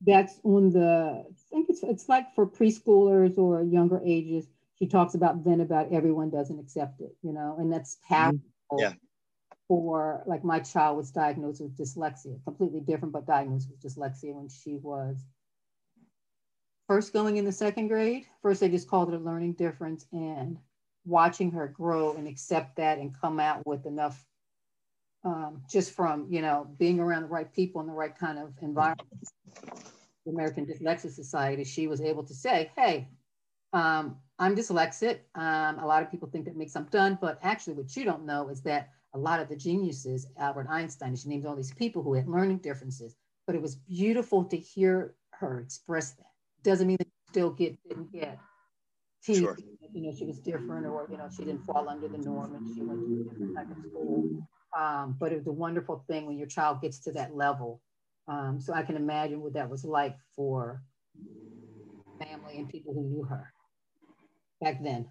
[0.05, 1.25] That's on the.
[1.25, 4.45] I think it's it's like for preschoolers or younger ages
[4.79, 8.13] she talks about then about everyone doesn't accept it, you know, and that's mm-hmm.
[8.13, 8.41] powerful.
[8.77, 8.93] Yeah.
[9.67, 14.47] For like my child was diagnosed with dyslexia, completely different, but diagnosed with dyslexia when
[14.47, 15.17] she was
[16.87, 18.25] first going in the second grade.
[18.41, 20.57] First, they just called it a learning difference, and
[21.05, 24.25] watching her grow and accept that and come out with enough
[25.23, 28.53] um, just from you know being around the right people in the right kind of
[28.61, 29.07] environment
[30.25, 33.07] the american dyslexia society she was able to say hey
[33.73, 35.19] um, I'm dyslexic.
[35.35, 38.25] Um, a lot of people think that makes I'm done, but actually, what you don't
[38.25, 42.03] know is that a lot of the geniuses, Albert Einstein, she named all these people
[42.03, 46.31] who had learning differences, but it was beautiful to hear her express that.
[46.63, 48.37] Doesn't mean that you still get didn't get
[49.23, 49.41] teased.
[49.41, 49.57] Sure.
[49.93, 52.75] You know, she was different, or you know, she didn't fall under the norm, and
[52.75, 54.47] she went to a different type of school.
[54.77, 57.81] Um, but it was a wonderful thing when your child gets to that level.
[58.27, 60.83] Um, so I can imagine what that was like for
[62.19, 63.53] family and people who knew her
[64.61, 65.07] back then.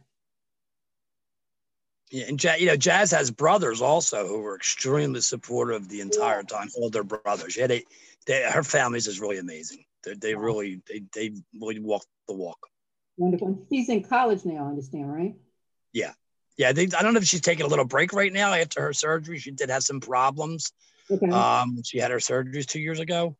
[2.11, 6.45] Yeah, and Jazz, you know, Jazz has brothers also who were extremely supportive the entire
[6.45, 6.69] time.
[6.77, 7.57] Older brothers.
[7.57, 7.85] Yeah, they,
[8.27, 9.85] they her family's is really amazing.
[10.05, 12.59] They, they really, they, they really walk the walk.
[13.17, 13.67] Wonderful.
[13.73, 15.35] She's in college now, I understand, right?
[15.93, 16.13] Yeah,
[16.57, 16.73] yeah.
[16.73, 19.39] They, I don't know if she's taking a little break right now after her surgery.
[19.39, 20.73] She did have some problems.
[21.11, 21.29] Okay.
[21.29, 23.37] Um, she had her surgeries two years ago.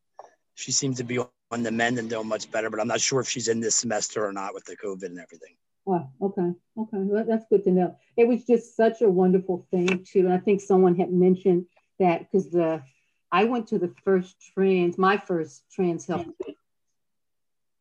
[0.55, 3.21] She seems to be on the mend and doing much better, but I'm not sure
[3.21, 5.55] if she's in this semester or not with the COVID and everything.
[5.87, 6.53] Oh, okay.
[6.77, 6.97] Okay.
[6.97, 7.95] Well, that's good to know.
[8.17, 10.19] It was just such a wonderful thing too.
[10.19, 11.65] And I think someone had mentioned
[11.99, 12.83] that because the
[13.31, 16.25] I went to the first trans, my first trans health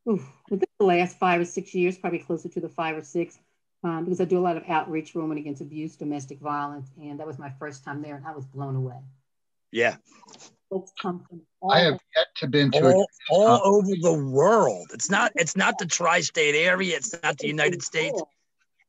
[0.09, 3.39] oof, within the last five or six years, probably closer to the five or six,
[3.83, 7.19] um, because I do a lot of outreach for women against abuse, domestic violence, and
[7.19, 8.99] that was my first time there, and I was blown away.
[9.73, 9.97] Yeah,
[10.71, 14.89] folks come from all I have yet to been to all, all over the world.
[14.93, 16.97] It's not it's not the tri-state area.
[16.97, 18.21] It's not the United States,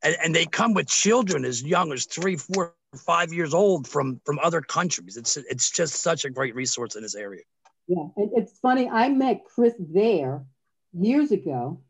[0.02, 4.20] and, and they come with children as young as three, four, five years old from
[4.24, 5.16] from other countries.
[5.16, 7.42] It's it's just such a great resource in this area.
[7.86, 8.88] Yeah, it's funny.
[8.88, 10.44] I met Chris there
[10.92, 11.80] years ago.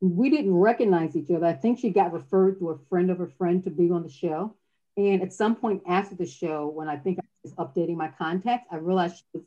[0.00, 1.46] We didn't recognize each other.
[1.46, 4.10] I think she got referred to a friend of a friend to be on the
[4.10, 4.54] show.
[4.96, 8.66] And at some point after the show, when I think I was updating my contacts,
[8.70, 9.44] I realized she was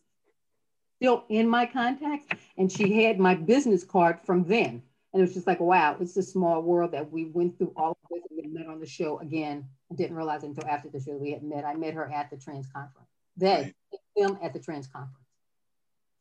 [0.98, 2.26] still in my contacts,
[2.58, 4.84] and she had my business card from then.
[5.14, 7.92] And it was just like, wow, it's a small world that we went through all
[7.92, 9.66] of this and we met on the show again.
[9.92, 11.66] I didn't realize until after the show we had met.
[11.66, 13.10] I met her at the trans conference.
[13.36, 14.02] They right.
[14.16, 15.18] film at the trans conference.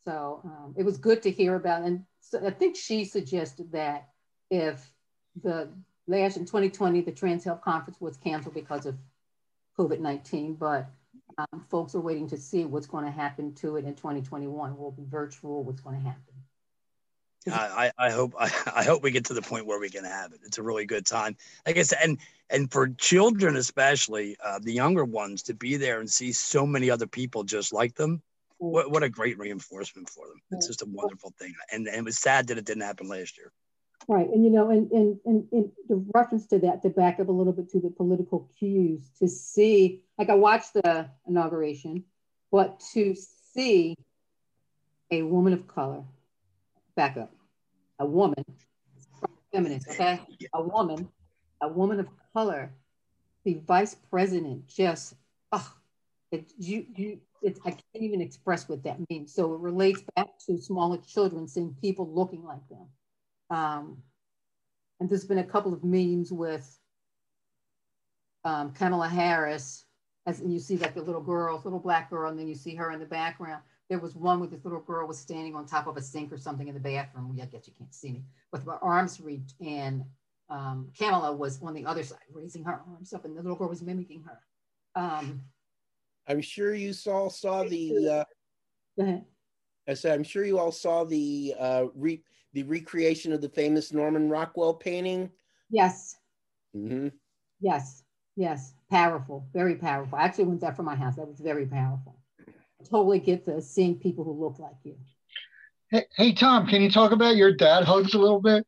[0.04, 1.82] So um, it was good to hear about.
[1.82, 4.08] And so I think she suggested that
[4.50, 4.90] if
[5.40, 5.68] the
[6.08, 8.96] last in 2020, the Trans Health Conference was canceled because of
[9.78, 10.90] COVID 19, but
[11.52, 14.76] um, folks are waiting to see what's going to happen to it in 2021.
[14.76, 15.64] Will be virtual?
[15.64, 16.34] What's going to happen?
[17.50, 20.32] I, I hope I, I hope we get to the point where we can have
[20.32, 20.40] it.
[20.44, 21.36] It's a really good time.
[21.66, 22.18] Like I said, and
[22.50, 26.90] and for children especially, uh, the younger ones, to be there and see so many
[26.90, 28.22] other people just like them,
[28.58, 30.40] what, what a great reinforcement for them.
[30.52, 31.54] It's just a wonderful thing.
[31.72, 33.52] And, and it was sad that it didn't happen last year.
[34.08, 34.28] Right.
[34.28, 37.52] And, you know, and, and, and, the reference to that, to back up a little
[37.52, 42.04] bit to the political cues, to see, like I watched the inauguration,
[42.50, 43.14] but to
[43.54, 43.96] see
[45.10, 46.02] a woman of color,
[46.96, 47.32] back up,
[47.98, 48.44] a woman,
[49.52, 50.20] feminist, okay?
[50.54, 51.08] A woman,
[51.60, 52.72] a woman of color,
[53.44, 55.14] the vice president just,
[55.52, 55.72] oh,
[56.32, 59.34] it, you, you, it's, I can't even express what that means.
[59.34, 62.86] So it relates back to smaller children seeing people looking like them.
[63.50, 63.98] Um,
[65.00, 66.78] and there's been a couple of memes with
[68.44, 69.84] um, Kamala Harris,
[70.26, 72.74] as and you see like the little girl, little black girl, and then you see
[72.74, 73.62] her in the background.
[73.88, 76.38] There was one where this little girl was standing on top of a sink or
[76.38, 77.36] something in the bathroom.
[77.42, 80.04] I guess you can't see me, with her arms reached, and
[80.48, 83.68] um, Kamala was on the other side, raising her arms up, and the little girl
[83.68, 84.38] was mimicking her.
[85.00, 85.42] Um,
[86.28, 88.26] I'm sure you saw saw the.
[88.98, 89.20] Uh,
[89.88, 93.92] I said, I'm sure you all saw the uh, re, the recreation of the famous
[93.92, 95.30] Norman Rockwell painting.
[95.70, 96.16] Yes.
[96.76, 97.08] Mm-hmm.
[97.60, 98.02] Yes.
[98.36, 98.74] Yes.
[98.90, 99.46] Powerful.
[99.52, 100.18] Very powerful.
[100.18, 101.16] I actually went there from my house.
[101.16, 102.16] That was very powerful.
[102.48, 104.96] I totally get the seeing people who look like you.
[105.90, 108.66] Hey, hey, Tom, can you talk about your dad hugs a little bit?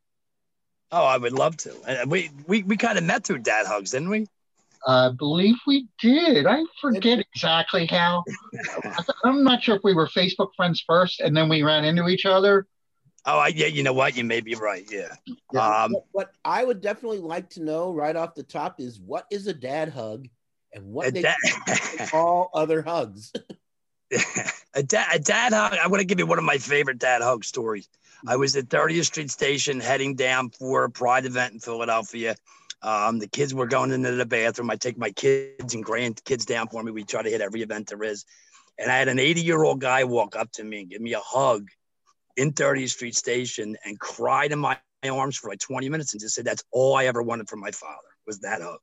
[0.90, 1.74] Oh, I would love to.
[1.86, 4.26] And We we we kind of met through dad hugs, didn't we?
[4.86, 6.46] I believe we did.
[6.46, 8.24] I forget exactly how.
[9.24, 12.26] I'm not sure if we were Facebook friends first and then we ran into each
[12.26, 12.66] other.
[13.24, 13.66] Oh, I, yeah.
[13.66, 14.16] You know what?
[14.16, 14.84] You may be right.
[14.90, 15.14] Yeah.
[15.52, 19.26] yeah um, what, I would definitely like to know right off the top is what
[19.30, 20.28] is a dad hug,
[20.72, 23.32] and what they dad- all other hugs.
[24.74, 25.78] a, dad, a dad hug.
[25.82, 27.88] I want to give you one of my favorite dad hug stories.
[28.26, 32.36] I was at 30th Street Station heading down for a Pride event in Philadelphia.
[32.82, 34.70] Um, the kids were going into the bathroom.
[34.70, 36.92] I take my kids and grandkids down for me.
[36.92, 38.24] We try to hit every event there is.
[38.78, 41.14] And I had an 80 year old guy walk up to me and give me
[41.14, 41.68] a hug
[42.36, 46.34] in 30th Street Station and cried in my arms for like 20 minutes and just
[46.34, 48.78] said, That's all I ever wanted from my father was that hug.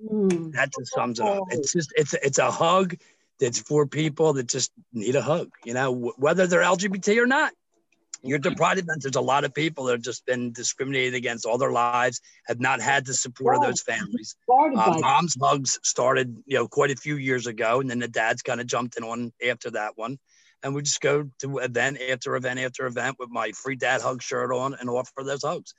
[0.00, 0.52] Mm.
[0.52, 1.44] That just sums it up.
[1.50, 2.96] It's just, it's, it's a hug
[3.40, 7.52] that's for people that just need a hug, you know, whether they're LGBT or not.
[8.24, 9.02] You're deprived event.
[9.02, 12.60] There's a lot of people that have just been discriminated against all their lives, have
[12.60, 14.36] not had the support of those families.
[14.48, 18.42] Uh, mom's hugs started, you know, quite a few years ago, and then the dads
[18.42, 20.18] kind of jumped in on after that one.
[20.62, 24.22] And we just go to event after event after event with my free dad hug
[24.22, 25.74] shirt on and offer those hugs.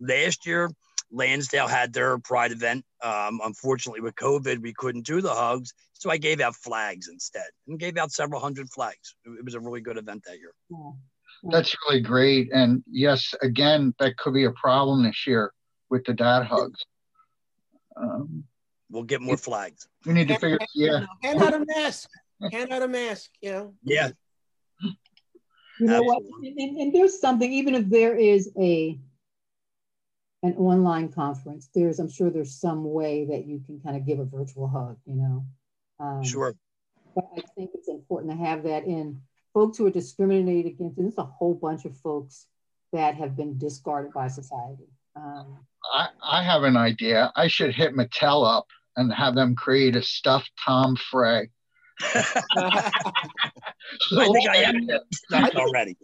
[0.00, 0.70] Last year,
[1.10, 2.84] Lansdale had their pride event.
[3.02, 5.72] Um, unfortunately, with COVID, we couldn't do the hugs.
[5.94, 9.16] So I gave out flags instead and gave out several hundred flags.
[9.24, 10.52] It was a really good event that year.
[11.50, 12.52] That's really great.
[12.52, 15.52] And yes, again, that could be a problem this year
[15.90, 16.84] with the dad hugs.
[17.96, 18.44] Um,
[18.90, 19.88] we'll get more flags.
[20.06, 20.58] We need to figure.
[20.74, 21.06] Yeah.
[21.22, 22.08] Hand out a mask.
[22.52, 23.30] Hand out a mask.
[23.40, 23.74] You know.
[23.82, 24.10] Yeah.
[25.80, 26.22] You know what?
[26.42, 28.98] And, and, there's something, even if there is a
[30.42, 34.18] an online conference, there's I'm sure there's some way that you can kind of give
[34.18, 34.96] a virtual hug.
[35.06, 35.46] You know.
[36.00, 36.54] Um, sure.
[37.14, 39.20] But I think it's important to have that in
[39.54, 42.46] folks who are discriminated against, and there's a whole bunch of folks
[42.92, 44.88] that have been discarded by society.
[45.16, 45.58] Um,
[45.92, 47.32] I, I have an idea.
[47.34, 51.50] I should hit Mattel up and have them create a stuffed Tom Frey.
[52.56, 52.90] I
[54.32, 54.88] think I am
[55.56, 55.96] already.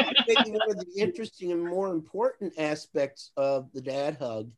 [0.00, 4.50] I think one of the interesting and more important aspects of the dad hug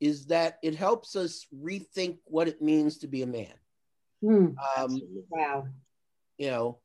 [0.00, 3.54] is that it helps us rethink what it means to be a man.
[4.22, 5.00] Mm, um,
[5.30, 5.66] wow.
[6.38, 6.78] You know,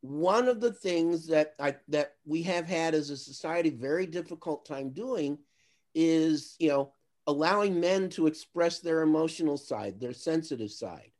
[0.00, 4.64] one of the things that I that we have had as a society very difficult
[4.64, 5.38] time doing
[5.94, 6.92] is you know
[7.26, 11.10] allowing men to express their emotional side their sensitive side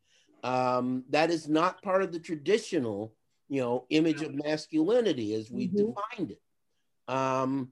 [0.46, 3.12] um, that is not part of the traditional
[3.48, 5.88] you know image of masculinity as we mm-hmm.
[5.88, 7.12] defined it.
[7.12, 7.70] Um,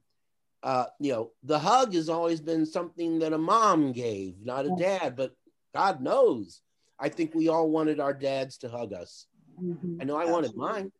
[0.62, 4.74] uh, you know the hug has always been something that a mom gave not a
[4.76, 5.32] dad but
[5.74, 6.60] god knows.
[6.98, 9.26] I think we all wanted our dads to hug us.
[9.62, 9.98] Mm-hmm.
[10.00, 10.90] i know i wanted mine.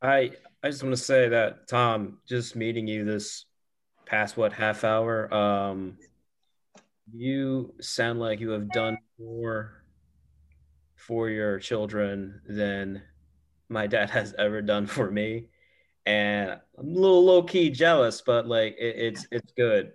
[0.00, 0.30] I
[0.62, 3.44] I just want to say that Tom, just meeting you this
[4.06, 5.98] past what half hour, um,
[7.12, 9.83] you sound like you have done more
[11.06, 13.02] for your children than
[13.68, 15.48] my dad has ever done for me,
[16.06, 19.92] and I'm a little low key jealous, but like it, it's it's good.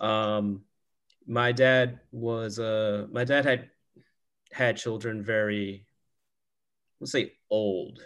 [0.00, 0.62] Um,
[1.26, 3.70] my dad was uh my dad had
[4.52, 5.86] had children very
[7.00, 8.00] let's say old.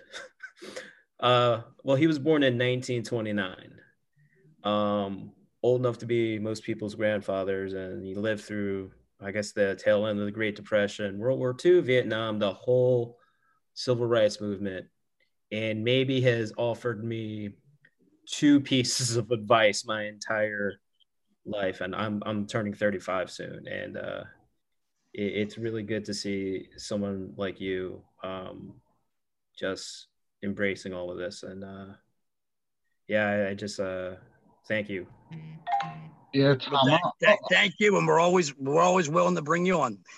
[1.20, 3.80] uh, well, he was born in 1929.
[4.62, 5.32] Um,
[5.62, 8.92] old enough to be most people's grandfathers, and he lived through,
[9.25, 13.18] I guess, the tail end of the Great Depression, World War II, Vietnam, the whole
[13.75, 14.87] civil rights movement,
[15.51, 17.51] and maybe has offered me
[18.27, 20.75] two pieces of advice my entire
[21.47, 21.81] life.
[21.81, 24.25] And I'm I'm turning 35 soon, and uh,
[25.12, 28.75] it, it's really good to see someone like you um,
[29.59, 30.09] just
[30.43, 31.43] embracing all of this.
[31.43, 31.95] And uh,
[33.09, 34.12] yeah, I, I just uh,
[34.68, 35.07] thank you.
[36.32, 36.99] Yeah, Tom.
[37.51, 39.99] Thank, you, and we're always we're always willing to bring you on.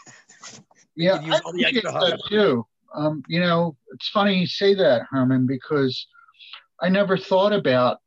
[0.98, 2.66] Yeah, you I appreciate extra that too.
[2.94, 6.06] Um, you know, it's funny you say that, Herman, because
[6.80, 7.98] I never thought about.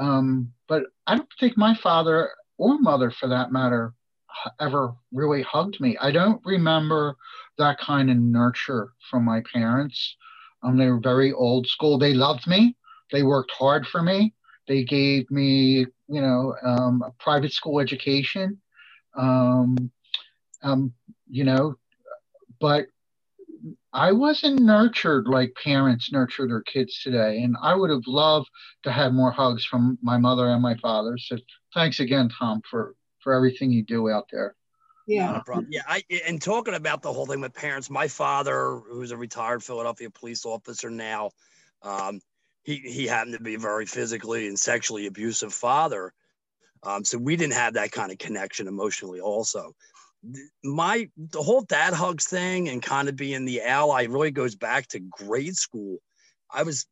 [0.00, 3.94] Um, but I don't think my father or mother, for that matter,
[4.60, 5.96] ever really hugged me.
[6.00, 7.16] I don't remember
[7.58, 10.16] that kind of nurture from my parents.
[10.62, 11.98] Um, they were very old school.
[11.98, 12.76] They loved me.
[13.10, 14.34] They worked hard for me.
[14.68, 18.60] They gave me, you know, um, a private school education.
[19.16, 19.90] Um,
[20.62, 20.92] um,
[21.28, 21.76] you know,
[22.60, 22.86] but
[23.92, 27.42] I wasn't nurtured like parents nurture their kids today.
[27.42, 28.48] And I would have loved
[28.84, 31.18] to have more hugs from my mother and my father.
[31.18, 31.36] So
[31.74, 34.56] thanks again, Tom, for, for everything you do out there.
[35.06, 35.26] Yeah.
[35.26, 35.68] Not a problem.
[35.70, 39.62] Yeah, I and talking about the whole thing with parents, my father, who's a retired
[39.62, 41.32] Philadelphia police officer now,
[41.82, 42.20] um,
[42.62, 46.12] he he happened to be a very physically and sexually abusive father.
[46.82, 49.20] Um, so we didn't have that kind of connection emotionally.
[49.20, 49.74] Also,
[50.62, 54.88] my the whole dad hugs thing and kind of being the ally really goes back
[54.88, 55.98] to grade school.
[56.50, 56.86] I was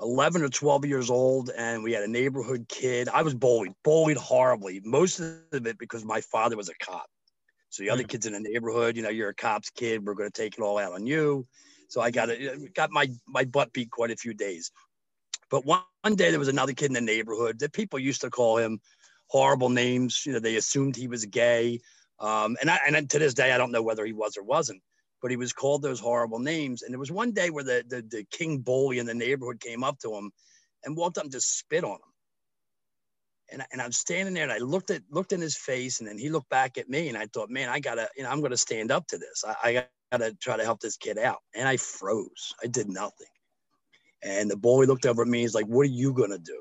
[0.00, 3.08] 11 or 12 years old and we had a neighborhood kid.
[3.08, 4.80] I was bullied, bullied horribly.
[4.84, 7.06] Most of it because my father was a cop.
[7.70, 10.06] So the other kids in the neighborhood, you know, you're a cop's kid.
[10.06, 11.46] We're going to take it all out on you.
[11.88, 14.70] So I got it, got my my butt beat quite a few days.
[15.50, 18.30] But one, one day there was another kid in the neighborhood that people used to
[18.30, 18.80] call him
[19.28, 20.24] horrible names.
[20.26, 21.80] You know, they assumed he was gay.
[22.20, 24.82] Um, and I and to this day I don't know whether he was or wasn't,
[25.22, 26.82] but he was called those horrible names.
[26.82, 29.84] And there was one day where the the, the king bully in the neighborhood came
[29.84, 30.30] up to him
[30.84, 32.12] and walked up and just spit on him
[33.50, 36.18] and, and I'm standing there and I looked at looked in his face and then
[36.18, 38.56] he looked back at me and I thought, man, I gotta, you know, I'm gonna
[38.56, 39.44] stand up to this.
[39.46, 41.38] I, I gotta try to help this kid out.
[41.54, 42.54] And I froze.
[42.62, 43.26] I did nothing.
[44.22, 45.40] And the boy looked over at me.
[45.40, 46.60] He's like, "What are you gonna do?"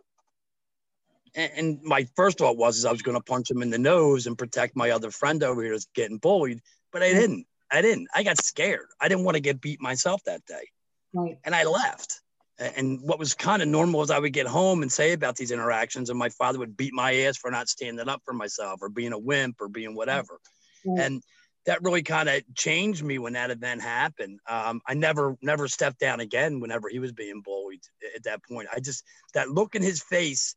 [1.35, 4.27] And, and my first thought was, is I was gonna punch him in the nose
[4.27, 7.47] and protect my other friend over here that's getting bullied, but I didn't.
[7.71, 8.07] I didn't.
[8.15, 8.87] I got scared.
[9.01, 10.69] I didn't want to get beat myself that day,
[11.13, 11.37] Right.
[11.43, 12.21] and I left.
[12.59, 15.51] And what was kind of normal is I would get home and say about these
[15.51, 18.89] interactions, and my father would beat my ass for not standing up for myself or
[18.89, 20.39] being a wimp or being whatever.
[20.85, 21.05] Right.
[21.05, 21.23] And
[21.67, 24.39] that really kind of changed me when that event happened.
[24.49, 27.81] Um, I never, never stepped down again whenever he was being bullied
[28.15, 28.69] at that point.
[28.73, 29.03] I just,
[29.33, 30.55] that look in his face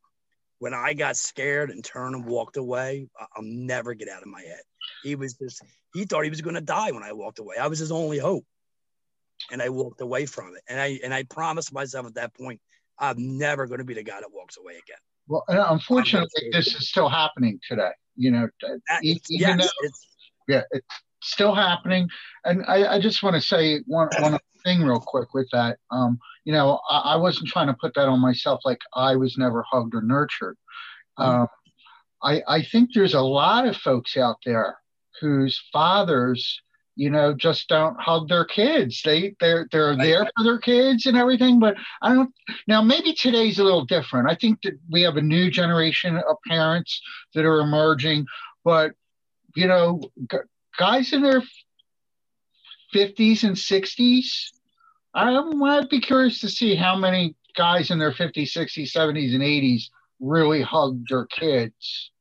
[0.59, 4.41] when I got scared and turned and walked away, I'll never get out of my
[4.41, 4.61] head.
[5.03, 5.61] He was just,
[5.93, 7.57] he thought he was going to die when I walked away.
[7.57, 8.45] I was his only hope
[9.51, 10.61] and I walked away from it.
[10.69, 12.61] And I and I promised myself at that point,
[12.97, 14.97] I'm never going to be the guy that walks away again.
[15.27, 17.91] Well, unfortunately, this is still happening today.
[18.15, 18.47] You know,
[19.01, 20.07] even yes, though it's
[20.51, 20.87] yeah, it's
[21.21, 22.09] still happening.
[22.45, 25.77] And I, I just want to say one one thing real quick with that.
[25.89, 29.37] Um, you know, I, I wasn't trying to put that on myself like I was
[29.37, 30.57] never hugged or nurtured.
[31.17, 31.47] Um,
[32.23, 34.77] I I think there's a lot of folks out there
[35.19, 36.61] whose fathers,
[36.95, 39.01] you know, just don't hug their kids.
[39.03, 42.33] They they're they're there for their kids and everything, but I don't
[42.67, 44.29] now maybe today's a little different.
[44.29, 47.01] I think that we have a new generation of parents
[47.35, 48.25] that are emerging,
[48.63, 48.93] but
[49.55, 50.37] you know, g-
[50.77, 51.41] guys in their
[52.93, 54.51] 50s and 60s,
[55.13, 59.43] I might be curious to see how many guys in their 50s, 60s, 70s, and
[59.43, 59.89] 80s
[60.19, 62.11] really hugged their kids.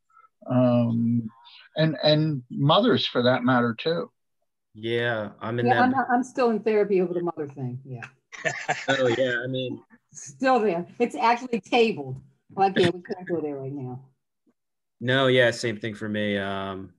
[0.48, 1.30] Um,
[1.76, 4.10] and and mothers for that matter too.
[4.74, 7.80] Yeah, I'm in Yeah, I'm, not- I'm still in therapy over the mother thing.
[7.84, 8.04] Yeah.
[8.88, 9.80] Oh yeah, I mean,
[10.12, 10.86] Still there.
[10.98, 12.16] It's actually tabled.
[12.56, 14.00] Like, yeah, we couldn't go there right now.
[15.00, 16.36] no, yeah, same thing for me.
[16.38, 16.92] Um,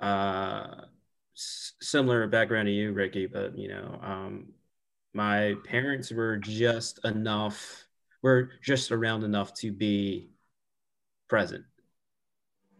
[0.00, 0.86] uh,
[1.34, 4.52] similar background to you, Ricky, but you know, um,
[5.14, 7.86] my parents were just enough,
[8.22, 10.30] were just around enough to be
[11.28, 11.64] present.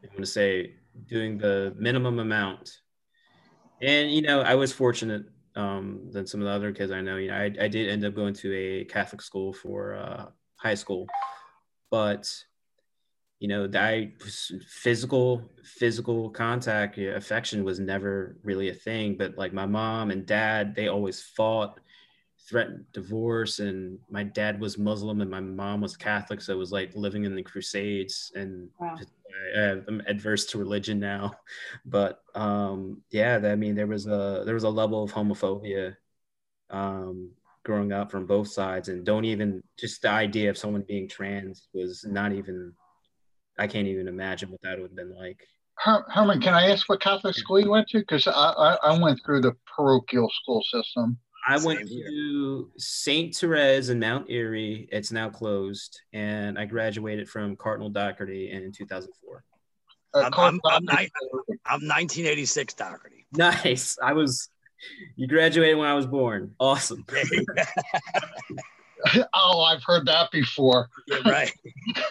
[0.02, 0.74] I'm going to say
[1.06, 2.80] doing the minimum amount.
[3.80, 5.24] And, you know, I was fortunate
[5.56, 7.16] um, than some of the other kids I know.
[7.16, 10.74] You know, I, I did end up going to a Catholic school for uh, high
[10.74, 11.06] school,
[11.90, 12.32] but
[13.42, 14.12] you know, I
[14.68, 19.16] physical physical contact, affection was never really a thing.
[19.16, 21.80] But like my mom and dad, they always fought,
[22.48, 26.70] threatened divorce, and my dad was Muslim and my mom was Catholic, so it was
[26.70, 28.30] like living in the Crusades.
[28.36, 28.96] And wow.
[29.56, 31.32] I'm adverse to religion now,
[31.84, 35.96] but um, yeah, I mean, there was a there was a level of homophobia
[36.70, 37.32] um,
[37.64, 41.66] growing up from both sides, and don't even just the idea of someone being trans
[41.74, 42.72] was not even
[43.58, 45.40] I can't even imagine what that would have been like.
[45.78, 47.98] Herman, can I ask what Catholic school you went to?
[47.98, 51.18] Because I, I, I, went through the parochial school system.
[51.48, 52.06] I Same went here.
[52.06, 53.34] to St.
[53.34, 54.88] Therese in Mount Airy.
[54.92, 56.00] It's now closed.
[56.12, 59.44] And I graduated from Cardinal Dougherty in 2004.
[60.14, 61.08] Uh, I'm, I'm, I'm,
[61.66, 63.26] I'm 1986 Dougherty.
[63.32, 63.98] Nice.
[64.00, 64.50] I was,
[65.16, 66.54] you graduated when I was born.
[66.60, 67.04] Awesome.
[69.34, 70.88] oh, I've heard that before.
[71.06, 71.52] Yeah, right.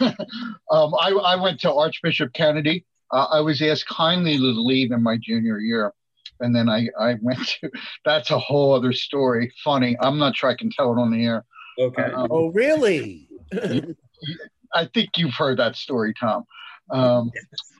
[0.70, 2.84] um, I, I went to Archbishop Kennedy.
[3.10, 5.92] Uh, I was asked kindly to leave in my junior year.
[6.40, 7.70] And then I, I went to,
[8.04, 9.52] that's a whole other story.
[9.62, 9.96] Funny.
[10.00, 11.44] I'm not sure I can tell it on the air.
[11.78, 12.02] Okay.
[12.02, 13.28] Um, oh, really?
[14.74, 16.44] I think you've heard that story, Tom.
[16.90, 17.30] Um,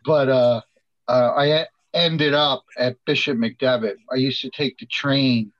[0.05, 0.61] but uh,
[1.09, 3.97] uh, I ended up at Bishop McDevitt.
[4.11, 5.53] I used to take the train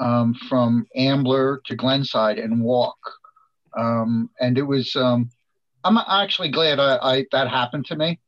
[0.00, 2.98] um, from Ambler to Glenside and walk.
[3.78, 5.30] Um, and it was, um,
[5.84, 8.18] I'm actually glad I, I, that happened to me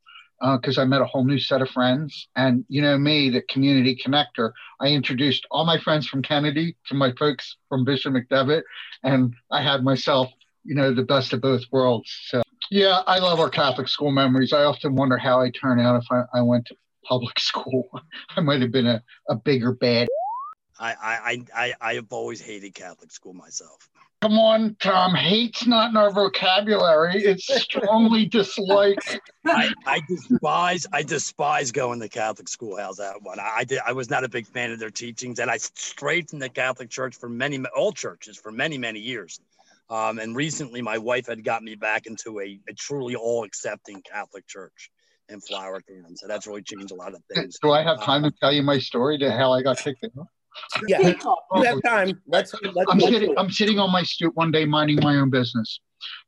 [0.41, 2.29] because uh, I met a whole new set of friends.
[2.37, 6.95] And you know me, the community connector, I introduced all my friends from Kennedy to
[6.95, 8.63] my folks from Bishop McDevitt,
[9.03, 10.31] and I had myself,
[10.65, 12.11] you know, the best of both worlds.
[12.27, 14.53] So yeah, I love our Catholic school memories.
[14.53, 17.89] I often wonder how I turn out if I, I went to public school.
[18.37, 20.09] I might have been a, a bigger bad
[20.83, 23.89] I, I, I, I have always hated Catholic school myself.
[24.21, 25.15] Come on, Tom.
[25.15, 27.23] Hate's not in our vocabulary.
[27.23, 28.99] It's strongly dislike.
[29.47, 32.99] I, I despise I despise going to Catholic schoolhouse.
[32.99, 33.41] That one.
[33.41, 36.31] I, I did I was not a big fan of their teachings, and I strayed
[36.31, 39.41] from the Catholic Church for many all churches for many many years.
[39.91, 44.03] Um, and recently, my wife had got me back into a, a truly all accepting
[44.03, 44.91] Catholic church
[45.29, 46.17] in Flourtown.
[46.17, 47.59] So that's really changed a lot of things.
[47.61, 50.05] Do I have time um, to tell you my story to how I got kicked
[50.17, 50.29] out?
[50.87, 51.15] Yeah,
[51.55, 52.21] you have time.
[52.27, 52.55] Let's.
[52.75, 53.35] let's I'm sitting.
[53.39, 55.81] I'm sitting on my stoop one day, minding my own business.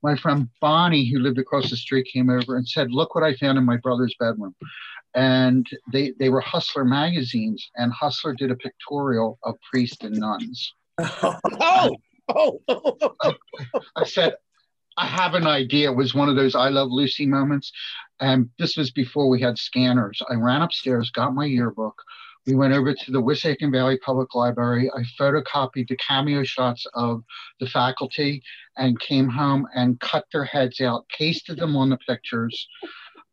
[0.03, 3.35] My friend Bonnie, who lived across the street, came over and said, "Look what I
[3.35, 4.55] found in my brother's bedroom."
[5.15, 10.75] And they they were Hustler magazines, and Hustler did a pictorial of priests and nuns.
[10.99, 11.97] oh,
[12.29, 12.61] oh.
[13.23, 13.35] I,
[13.97, 14.35] I said,
[14.97, 15.91] I have an idea.
[15.91, 17.73] It was one of those I Love Lucy moments.
[18.21, 20.23] And this was before we had scanners.
[20.31, 22.01] I ran upstairs, got my yearbook,
[22.47, 24.91] we went over to the Wissahickon Valley Public Library.
[24.95, 27.23] I photocopied the cameo shots of
[27.59, 28.43] the faculty
[28.77, 32.69] and came home and cut their heads out, pasted them on the pictures,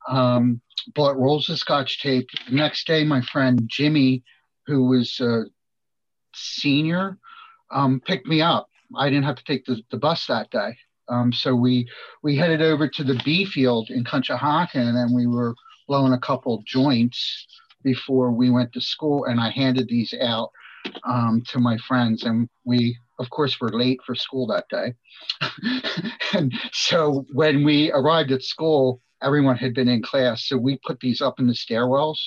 [0.07, 0.61] um,
[0.95, 2.27] bought rolls of scotch tape.
[2.47, 4.23] The next day, my friend Jimmy,
[4.65, 5.43] who was a
[6.33, 7.17] senior,
[7.69, 8.69] um, picked me up.
[8.97, 10.77] I didn't have to take the, the bus that day.
[11.09, 11.89] Um, so we
[12.23, 15.53] we headed over to the B field in Conshohocken and we were
[15.87, 17.47] blowing a couple joints
[17.83, 20.51] before we went to school, and I handed these out
[21.03, 24.93] um, to my friends, and we, of course, were late for school that day.
[26.33, 30.99] and so when we arrived at school, everyone had been in class, so we put
[30.99, 32.19] these up in the stairwells,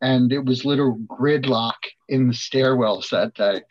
[0.00, 3.62] and it was little gridlock in the stairwells that day.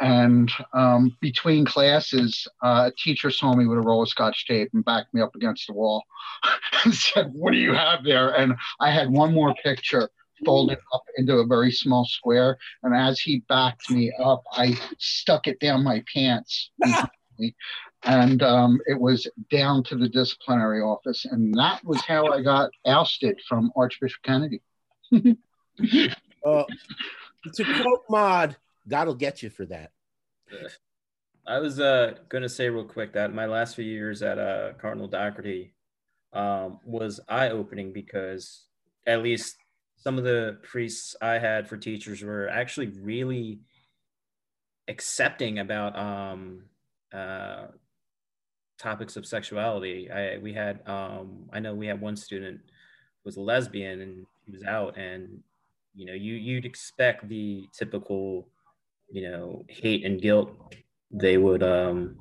[0.00, 4.68] And um, between classes, uh, a teacher saw me with a roll of scotch tape
[4.74, 6.04] and backed me up against the wall
[6.84, 8.34] and said, What do you have there?
[8.34, 10.10] And I had one more picture
[10.44, 12.58] folded up into a very small square.
[12.82, 16.70] And as he backed me up, I stuck it down my pants.
[18.02, 21.24] and um, it was down to the disciplinary office.
[21.24, 24.62] And that was how I got ousted from Archbishop Kennedy.
[25.12, 26.64] uh,
[27.54, 28.56] to quote Maude,
[28.88, 29.90] God'll get you for that.
[31.46, 34.72] I was uh, going to say real quick that my last few years at uh,
[34.80, 35.74] Cardinal Dougherty
[36.32, 38.64] um, was eye opening because
[39.06, 39.56] at least
[39.96, 43.60] some of the priests I had for teachers were actually really
[44.88, 46.62] accepting about um,
[47.12, 47.66] uh,
[48.78, 50.10] topics of sexuality.
[50.10, 54.26] I we had um, I know we had one student who was a lesbian and
[54.44, 55.40] he was out and
[55.94, 58.48] you know you you'd expect the typical
[59.10, 60.52] you know hate and guilt
[61.10, 62.18] they would um,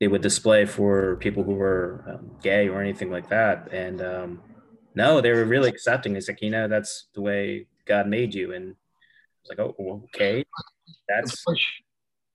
[0.00, 3.68] they would display for people who were um, gay or anything like that.
[3.72, 4.40] And um,
[4.94, 6.16] no, they were really accepting.
[6.16, 8.74] It's like you know that's the way God made you, and
[9.42, 10.44] it's like oh okay,
[11.08, 11.44] that's.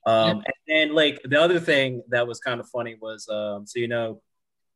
[0.08, 3.80] Um, and then like the other thing that was kind of funny was um, so
[3.80, 4.22] you know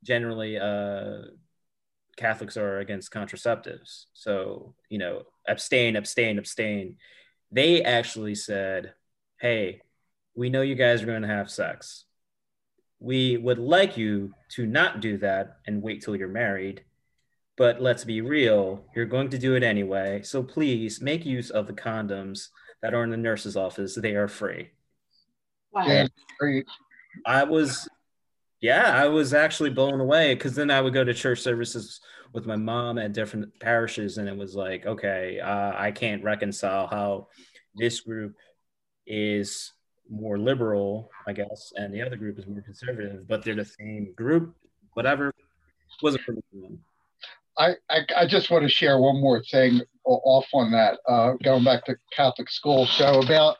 [0.03, 1.21] generally uh,
[2.17, 6.97] Catholics are against contraceptives, so you know abstain, abstain, abstain.
[7.51, 8.93] They actually said,
[9.39, 9.81] "Hey,
[10.35, 12.05] we know you guys are going to have sex.
[12.99, 16.83] We would like you to not do that and wait till you're married."
[17.59, 20.21] But let's be real, you're going to do it anyway.
[20.23, 22.47] So please make use of the condoms
[22.81, 23.95] that are in the nurse's office.
[23.95, 24.69] They are free.
[25.73, 25.85] Wow.
[25.85, 26.07] Yeah,
[26.39, 26.65] great.
[27.25, 27.89] I was,
[28.61, 31.99] yeah, I was actually blown away because then I would go to church services
[32.31, 36.87] with my mom at different parishes, and it was like, okay, uh, I can't reconcile
[36.87, 37.27] how
[37.75, 38.35] this group
[39.05, 39.73] is
[40.09, 44.13] more liberal, I guess, and the other group is more conservative, but they're the same
[44.15, 44.55] group,
[44.93, 45.33] whatever.
[46.01, 46.79] Wasn't for me.
[47.59, 51.65] I, I, I just want to share one more thing off on that, uh, going
[51.65, 52.85] back to Catholic school.
[52.85, 53.57] So about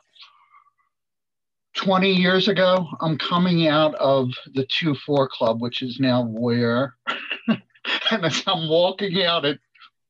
[1.75, 6.95] 20 years ago, I'm coming out of the 2-4 club, which is now where,
[7.47, 9.59] and as I'm walking out at,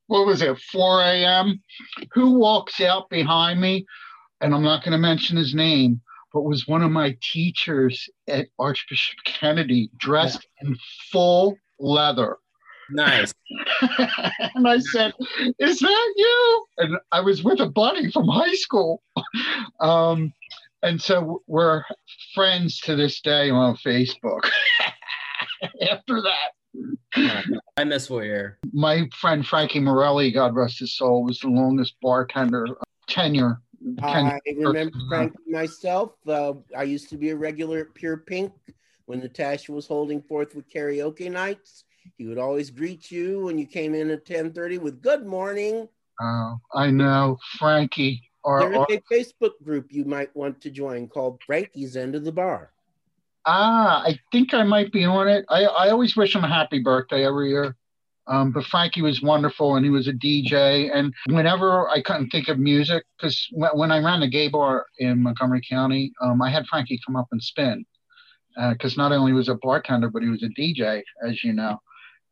[0.06, 1.62] what was it, 4 a.m.,
[2.14, 3.86] who walks out behind me?
[4.42, 6.02] And I'm not going to mention his name,
[6.34, 10.78] but was one of my teachers at Archbishop Kennedy, dressed in
[11.12, 12.38] full leather.
[12.92, 13.34] Nice.
[14.56, 15.14] and I said,
[15.60, 16.66] Is that you?
[16.78, 19.02] And I was with a buddy from high school.
[19.82, 20.34] Um,
[20.84, 21.84] and so we're
[22.36, 24.42] friends to this day on Facebook.
[25.90, 27.46] After that,
[27.78, 28.56] I miss Voyeur.
[28.74, 33.62] my friend Frankie Morelli, God rest his soul, was the longest bartender uh, tenure.
[34.02, 35.08] I remember person.
[35.08, 36.12] Frankie myself.
[36.28, 38.52] Uh, I used to be a regular at Pure Pink
[39.06, 41.86] when Natasha was holding forth with karaoke nights.
[42.18, 45.88] He would always greet you when you came in at 10:30 with "Good morning."
[46.22, 48.24] Uh, I know Frankie.
[48.44, 52.24] Our, There's our- a Facebook group you might want to join called Frankie's End of
[52.24, 52.72] the Bar.
[53.46, 55.46] ah, I think I might be on it.
[55.50, 57.76] I, I always wish him a happy birthday every year.
[58.28, 60.92] Um, but Frankie was wonderful and he was a DJ.
[60.94, 64.86] And whenever I couldn't think of music, because when, when I ran the gay bar
[65.00, 67.86] in Montgomery County, um, I had Frankie come up and spin.
[68.72, 71.80] Because not only was a bartender, but he was a DJ, as you know.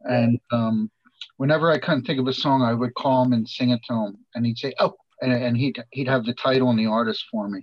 [0.01, 0.91] And um,
[1.37, 3.93] whenever I couldn't think of a song, I would call him and sing it to
[3.93, 4.17] him.
[4.35, 7.49] And he'd say, Oh, and, and he'd, he'd have the title and the artist for
[7.49, 7.61] me.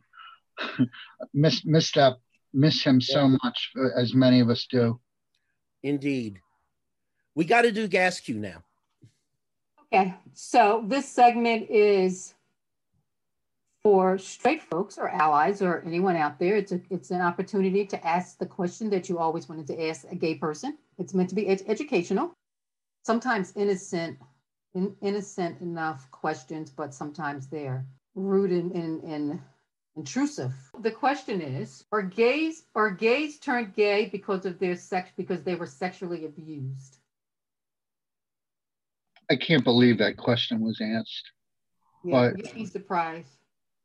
[1.35, 2.15] miss, miss that,
[2.53, 5.01] miss him so much, uh, as many of us do.
[5.83, 6.41] Indeed.
[7.35, 8.63] We got to do gas Q now.
[9.93, 12.35] Okay, so this segment is
[13.83, 16.57] for straight folks or allies or anyone out there.
[16.57, 20.07] It's a, it's an opportunity to ask the question that you always wanted to ask
[20.11, 20.79] a gay person.
[20.99, 22.35] It's meant to be ed- educational,
[23.03, 24.19] sometimes innocent,
[24.75, 27.85] in, innocent enough questions, but sometimes they're
[28.15, 29.41] rude and, and, and
[29.97, 30.53] intrusive.
[30.81, 35.55] The question is: Are gays are gays turned gay because of their sex because they
[35.55, 36.99] were sexually abused?
[39.31, 41.31] I can't believe that question was asked.
[42.05, 43.29] Yeah, But- you'd be surprised.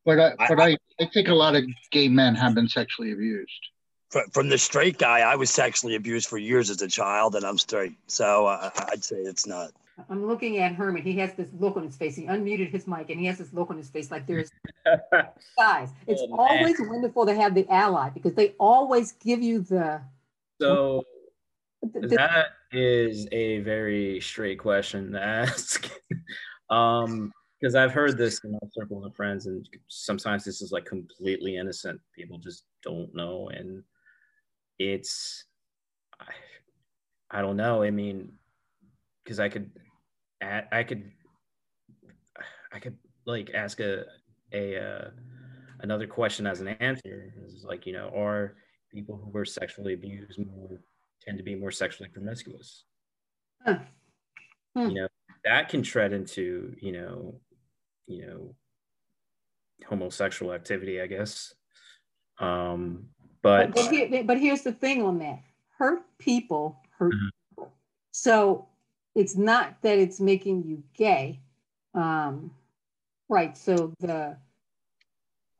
[0.05, 3.12] But I, I- but I, I think a lot of gay men have been sexually
[3.12, 3.70] abused.
[4.10, 7.45] Fr- From the straight guy, I was sexually abused for years as a child, and
[7.45, 7.93] I'm straight.
[8.07, 9.72] So uh, I'd say it's not.
[10.10, 11.01] I'm looking at Herman.
[11.03, 12.16] He has this look on his face.
[12.16, 14.49] He unmuted his mic and he has this look on his face like there's
[15.57, 15.89] guys.
[16.07, 20.01] It's Oh, always wonderful to have the ally because they always give you the.
[20.62, 21.03] so
[21.93, 25.89] the- the- that is a very straight question to ask.
[26.70, 30.86] um, because I've heard this in my circle of friends, and sometimes this is like
[30.86, 31.99] completely innocent.
[32.16, 33.84] People just don't know, and
[34.80, 35.44] it's
[36.20, 36.32] I,
[37.30, 37.84] I don't know.
[37.84, 38.34] I mean,
[39.24, 39.70] because I could,
[40.42, 41.12] I could,
[42.74, 44.06] I could like ask a
[44.54, 45.10] a uh,
[45.82, 47.34] another question as an answer.
[47.46, 48.56] is like you know, are
[48.92, 50.82] people who were sexually abused more
[51.22, 52.86] tend to be more sexually promiscuous?
[53.66, 53.80] Huh.
[54.76, 54.90] Hmm.
[54.90, 55.08] You know,
[55.44, 57.42] that can tread into you know,
[58.08, 58.56] you know,
[59.88, 61.54] homosexual activity, I guess.
[62.40, 63.10] Um,
[63.42, 65.40] but, but but, here- but here's the thing on that
[65.78, 67.30] hurt people hurt Mhm.
[67.50, 67.74] people.
[68.12, 68.68] So
[69.16, 71.40] it's not that it's making you gay.
[71.94, 72.52] Um,
[73.30, 73.58] right.
[73.58, 74.38] So the.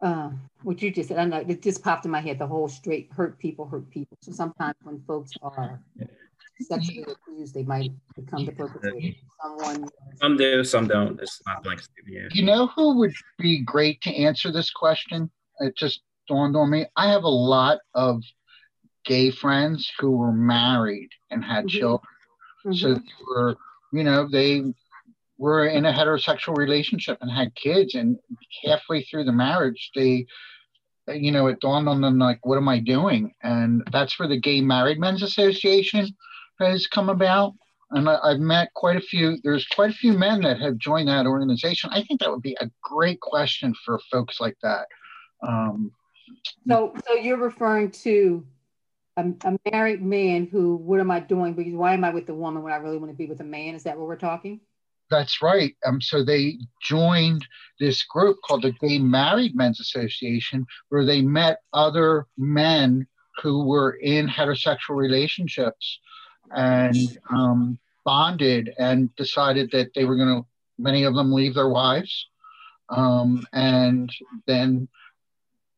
[0.02, 0.32] Uh,
[0.64, 2.40] what you just said, I know it just popped in my head.
[2.40, 4.18] The whole straight hurt people hurt people.
[4.22, 5.82] So sometimes when folks are
[6.62, 9.18] sexually abused, they might become the perpetrator.
[9.42, 9.90] Someone
[10.22, 11.20] some do, some don't.
[11.20, 12.30] It's not like yeah.
[12.32, 15.30] You know who would be great to answer this question?
[15.60, 16.00] It just
[16.30, 16.86] dawned on me.
[16.96, 18.24] I have a lot of
[19.04, 21.70] gay friends who were married and had Mhm.
[21.70, 22.14] children.
[22.66, 22.76] Mhm.
[22.76, 23.58] So they were,
[23.92, 24.74] you know, they
[25.38, 28.20] were in a heterosexual relationship and had kids, and
[28.64, 30.26] halfway through the marriage, they,
[31.08, 33.34] you know, it dawned on them like, what am I doing?
[33.42, 36.16] And that's where the Gay Married Men's Association
[36.60, 37.54] has come about.
[37.92, 39.38] And I, I've met quite a few.
[39.44, 41.90] There's quite a few men that have joined that organization.
[41.92, 44.88] I think that would be a great question for folks like that.
[45.42, 45.92] Um,
[46.68, 48.46] So, so you're referring to
[49.18, 51.54] a, a married man who, what am I doing?
[51.54, 53.46] Because why am I with the woman when I really want to be with a
[53.46, 53.76] man?
[53.76, 54.60] Is that what we're talking?
[55.10, 55.76] That's right.
[55.86, 57.46] Um, so they joined
[57.80, 63.08] this group called the Gay Married Men's Association, where they met other men
[63.42, 66.00] who were in heterosexual relationships
[66.52, 71.70] and um, bonded and decided that they were going to, many of them, leave their
[71.70, 72.28] wives
[72.90, 74.12] um, and
[74.48, 74.88] then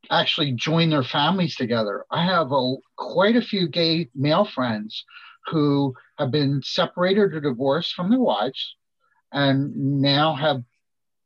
[0.10, 2.06] actually join their families together.
[2.12, 5.06] I have a, quite a few gay male friends
[5.48, 8.76] who have been separated or divorced from their wives
[9.32, 10.64] and now have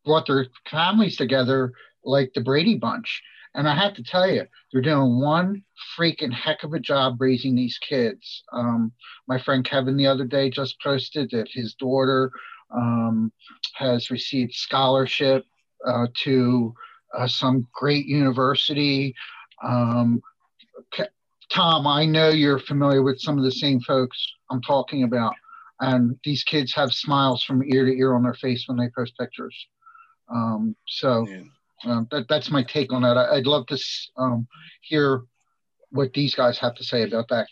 [0.06, 1.74] brought their families together
[2.04, 3.22] like the Brady Bunch.
[3.56, 5.64] And I have to tell you, they're doing one
[5.98, 8.44] freaking heck of a job raising these kids.
[8.52, 8.92] Um,
[9.28, 12.32] my friend Kevin the other day just posted that his daughter
[12.76, 13.32] um,
[13.74, 15.46] has received scholarship
[15.88, 16.74] uh, to
[17.18, 19.16] uh, some great university.
[19.64, 20.22] Um,
[21.52, 24.18] Tom, I know you're familiar with some of the same folks
[24.50, 25.34] I'm talking about
[25.80, 29.18] and these kids have smiles from ear to ear on their face when they post
[29.18, 29.68] pictures.
[30.34, 31.44] Um, so Yeah.
[31.86, 33.18] um, that, that's my take on that.
[33.18, 33.78] I, would love to
[34.18, 34.48] um,
[34.82, 35.24] hear
[35.90, 37.48] what these guys have to say about that.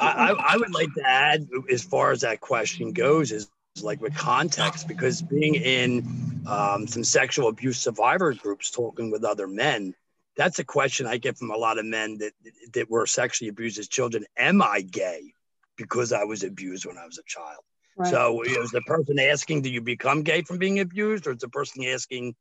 [0.00, 3.48] I, I, I would like to add, as far as that question goes, is
[3.82, 9.48] like with context, because being in um, some sexual abuse survivor groups, talking with other
[9.48, 9.94] men,
[10.36, 12.32] that's a question I get from a lot of men that
[12.74, 14.24] that were sexually abused as children.
[14.36, 15.32] Am I gay
[15.76, 17.62] because I was abused when I was a child?
[17.96, 18.10] Right.
[18.10, 21.48] So is the person asking, do you become gay from being abused, or is the
[21.48, 22.34] person asking,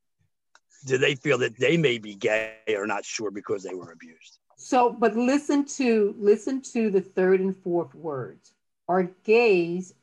[0.86, 4.40] do they feel that they may be gay or not sure because they were abused?
[4.56, 8.54] So, but listen to listen to the third and fourth words.
[8.88, 9.94] Are gays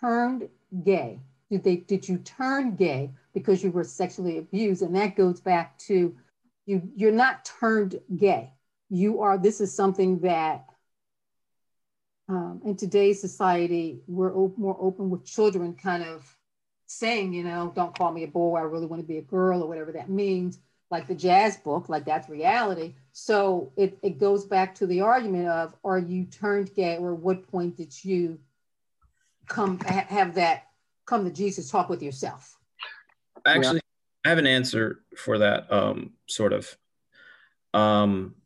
[0.00, 0.48] turned
[0.84, 1.20] gay?
[1.50, 4.82] Did they did you turn gay because you were sexually abused?
[4.82, 6.16] And that goes back to
[6.66, 8.52] you you're not turned gay.
[8.88, 10.66] You are this is something that
[12.28, 16.36] um, in today's society we're op- more open with children kind of
[16.86, 19.62] saying, you know, don't call me a boy, I really want to be a girl
[19.62, 20.58] or whatever that means
[20.90, 22.94] like the jazz book, like that's reality.
[23.12, 27.46] So it, it goes back to the argument of are you turned gay or what
[27.46, 28.38] point did you
[29.50, 30.68] come ha- have that
[31.04, 32.56] come to Jesus talk with yourself?
[33.44, 33.82] Actually,
[34.24, 36.74] I have an answer for that, um, sort of.
[37.74, 38.36] Um,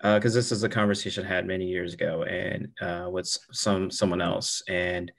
[0.00, 4.20] because this is a conversation I had many years ago and uh, with some someone
[4.20, 5.10] else, and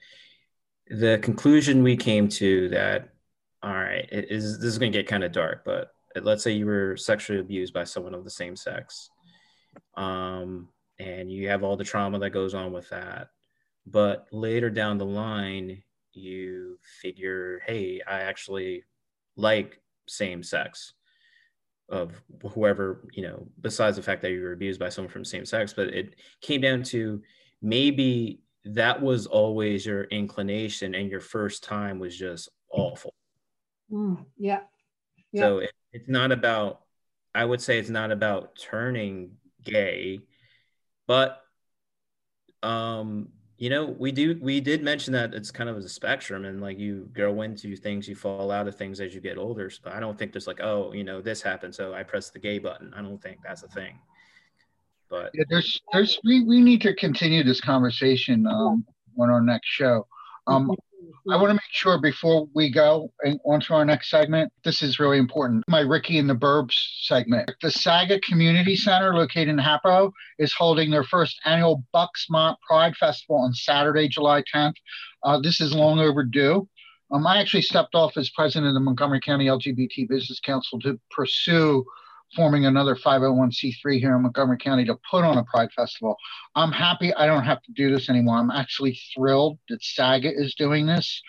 [0.88, 3.10] the conclusion we came to that,
[3.62, 5.92] all right, it is this is going to get kind of dark, but
[6.22, 9.10] let's say you were sexually abused by someone of the same sex,
[9.96, 13.32] um, and you have all the trauma that goes on with that,
[13.90, 15.84] but later down the line,
[16.14, 18.84] you figure, hey, I actually
[19.36, 20.94] like same sex
[21.88, 22.22] of
[22.54, 25.74] whoever you know besides the fact that you were abused by someone from same sex
[25.74, 27.22] but it came down to
[27.62, 33.14] maybe that was always your inclination and your first time was just awful
[33.92, 34.60] Mm, yeah.
[35.32, 35.42] Yeah.
[35.42, 36.82] so it, it's not about
[37.34, 39.32] i would say it's not about turning
[39.64, 40.20] gay
[41.08, 41.42] but
[42.62, 43.30] um
[43.60, 46.80] you know we do we did mention that it's kind of a spectrum and like
[46.80, 50.00] you go into things you fall out of things as you get older but i
[50.00, 52.92] don't think there's like oh you know this happened so i press the gay button
[52.96, 54.00] i don't think that's a thing
[55.10, 58.86] but Yeah, there's, there's, we, we need to continue this conversation um,
[59.20, 60.08] on our next show.
[60.48, 60.76] Um,
[61.30, 64.82] I want to make sure before we go and on to our next segment, this
[64.82, 65.64] is really important.
[65.68, 67.52] My Ricky and the Burbs segment.
[67.62, 73.38] The Saga Community Center, located in Hapo, is holding their first annual Bucksmont Pride Festival
[73.38, 74.76] on Saturday, July 10th.
[75.24, 76.68] Uh, this is long overdue.
[77.12, 81.00] Um, I actually stepped off as president of the Montgomery County LGBT Business Council to
[81.12, 81.84] pursue
[82.36, 86.16] forming another 501c3 here in Montgomery County to put on a Pride Festival.
[86.56, 88.38] I'm happy I don't have to do this anymore.
[88.38, 91.22] I'm actually thrilled that Saga is doing this.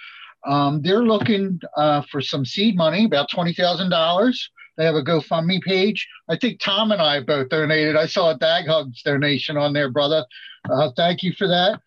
[0.46, 4.34] Um, they're looking uh, for some seed money, about $20,000.
[4.76, 6.08] They have a GoFundMe page.
[6.28, 7.96] I think Tom and I both donated.
[7.96, 10.24] I saw a Dad Hugs donation on there, brother.
[10.70, 11.80] Uh, thank you for that.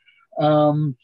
[0.44, 0.96] Um,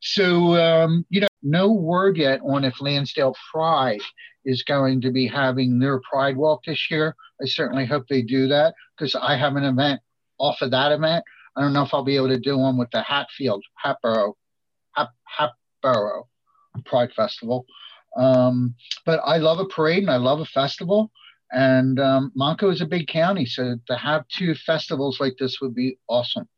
[0.00, 4.00] so, um, you know, no word yet on if Lansdale Pride
[4.48, 7.14] is going to be having their Pride Walk this year.
[7.40, 10.00] I certainly hope they do that because I have an event
[10.38, 11.22] off of that event.
[11.54, 14.36] I don't know if I'll be able to do one with the Hatfield, Hatboro,
[14.92, 16.28] Hat, Hatboro
[16.86, 17.66] Pride Festival.
[18.16, 18.74] Um,
[19.04, 21.10] but I love a parade and I love a festival.
[21.52, 25.74] And um, Montco is a big county, so to have two festivals like this would
[25.74, 26.48] be awesome.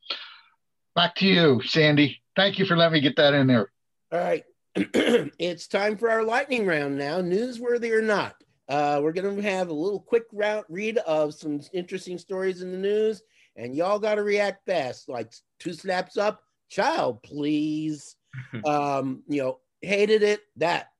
[0.94, 2.22] Back to you, Sandy.
[2.36, 3.70] Thank you for letting me get that in there.
[4.12, 4.44] All right.
[4.76, 8.36] it's time for our lightning round now, newsworthy or not.
[8.68, 12.70] Uh, we're going to have a little quick route read of some interesting stories in
[12.70, 13.22] the news,
[13.56, 15.08] and y'all got to react fast.
[15.08, 18.14] Like two snaps up, child, please.
[18.64, 20.90] um, you know, hated it, that.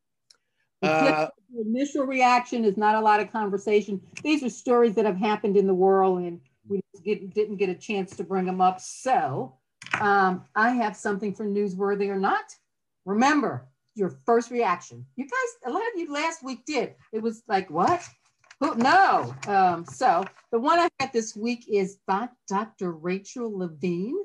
[0.83, 1.29] Uh,
[1.65, 4.01] initial reaction is not a lot of conversation.
[4.25, 7.75] These are stories that have happened in the world, and we get, didn't get a
[7.75, 8.81] chance to bring them up.
[8.81, 9.55] So
[10.01, 12.57] um, I have something for newsworthy or not.
[13.11, 15.05] Remember your first reaction.
[15.17, 16.95] You guys, a lot of you last week did.
[17.13, 18.03] It was like, what?
[18.61, 18.77] Who?
[18.77, 19.35] No.
[19.49, 22.93] Um, so the one I got this week is by Dr.
[22.93, 24.17] Rachel Levine,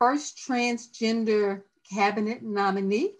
[0.00, 3.14] first transgender cabinet nominee.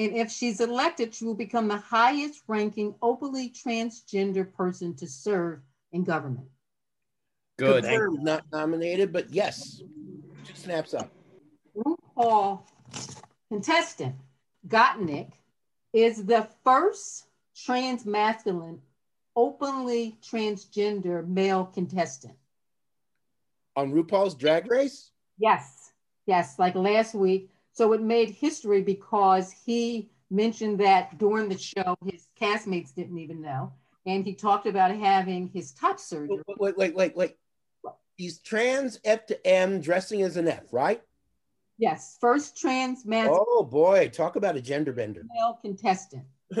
[0.00, 5.60] And if she's elected, she will become the highest ranking openly transgender person to serve
[5.92, 6.48] in government.
[7.56, 7.84] Good.
[7.84, 9.80] Confirmed, not nominated, but yes,
[10.44, 11.10] two snaps up.
[11.76, 12.62] RuPaul
[13.48, 14.14] contestant
[14.66, 15.32] Gottmik
[15.92, 17.26] is the first
[17.56, 18.80] trans masculine
[19.34, 22.34] openly transgender male contestant.
[23.76, 25.12] On RuPaul's Drag Race?
[25.38, 25.92] Yes,
[26.26, 27.50] yes, like last week.
[27.72, 33.40] So it made history because he mentioned that during the show, his castmates didn't even
[33.40, 33.72] know.
[34.04, 36.42] And he talked about having his top surgery.
[36.58, 37.36] Wait, wait, wait, wait.
[38.16, 41.00] He's trans F to M dressing as an F, right?
[41.78, 43.28] Yes, first trans man.
[43.30, 45.22] Oh boy, talk about a gender bender.
[45.32, 46.24] Male contestant.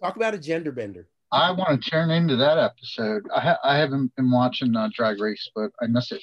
[0.00, 1.08] talk about a gender bender.
[1.32, 3.28] I want to turn into that episode.
[3.34, 6.22] I, ha- I haven't been watching uh, Drag Race, but I miss it.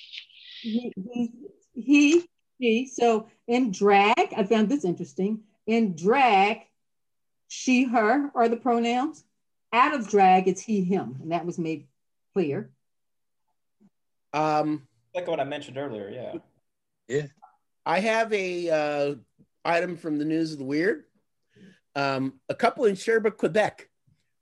[0.62, 1.32] He, he,
[1.74, 2.30] he,
[2.60, 2.88] she.
[2.88, 5.42] So in drag, I found this interesting.
[5.68, 6.62] In drag,
[7.50, 9.26] she, her are the pronouns.
[9.74, 11.86] Out of drag, it's he, him, and that was made
[12.34, 12.72] clear.
[14.34, 16.40] Um, like what I mentioned earlier, yeah.
[17.08, 17.28] Yeah.
[17.86, 19.16] I have a uh,
[19.64, 21.04] item from the news of the weird.
[21.96, 23.90] Um, a couple in Sherbrooke, Quebec,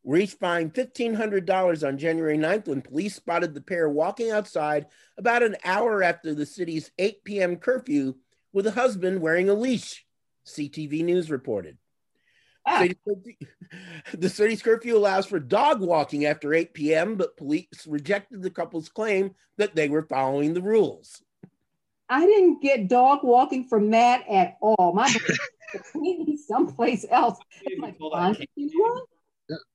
[0.04, 4.88] were each fined $1,500 on January 9th when police spotted the pair walking outside
[5.18, 7.56] about an hour after the city's 8 p.m.
[7.58, 8.16] curfew
[8.52, 10.06] with a husband wearing a leash,
[10.46, 11.78] CTV News reported.
[12.66, 12.88] Ah.
[14.14, 18.88] The city's curfew allows for dog walking after 8 p.m., but police rejected the couple's
[18.88, 21.24] claim that they were following the rules.
[22.14, 24.94] I didn't get dog walking from Matt at all.
[24.94, 25.12] My
[25.96, 27.40] me someplace else.
[27.80, 27.98] Like,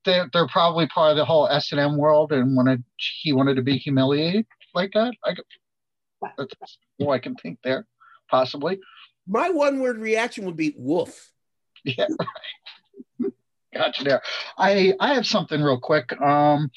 [0.04, 3.56] they're, they're probably part of the whole S and M world, and wanted he wanted
[3.56, 5.14] to be humiliated like that.
[5.24, 5.34] I
[6.36, 7.86] that's all I can think there,
[8.30, 8.78] possibly.
[9.26, 11.32] My one word reaction would be woof.
[11.84, 12.28] Yeah, right.
[13.74, 14.22] Gotcha there.
[14.56, 16.18] I I have something real quick.
[16.20, 16.70] Um,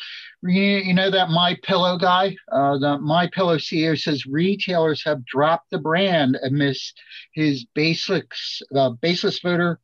[0.44, 2.36] you, you know that My Pillow guy.
[2.52, 7.00] Uh, the My Pillow CEO says retailers have dropped the brand amidst
[7.34, 9.80] his baseless uh, baseless voter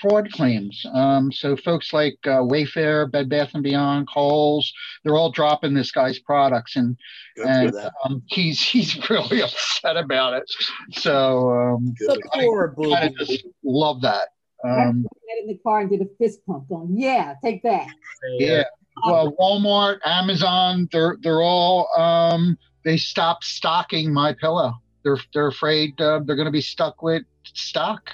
[0.00, 0.84] fraud claims.
[0.92, 4.72] Um, so folks like uh, Wayfair, Bed Bath and Beyond, Kohl's,
[5.04, 6.96] they're all dropping this guy's products, and
[7.36, 7.74] and
[8.04, 10.44] um, he's he's really upset about it.
[10.92, 11.94] So um,
[12.34, 14.28] I, I just love that.
[14.66, 17.88] Um, I in the car and did a fist pump, going, "Yeah, take that."
[18.38, 18.64] Yeah.
[19.04, 24.74] Well, Walmart, Amazon, they're they're all um, they stopped stocking my pillow.
[25.04, 28.10] They're they're afraid uh, they're going to be stuck with stock.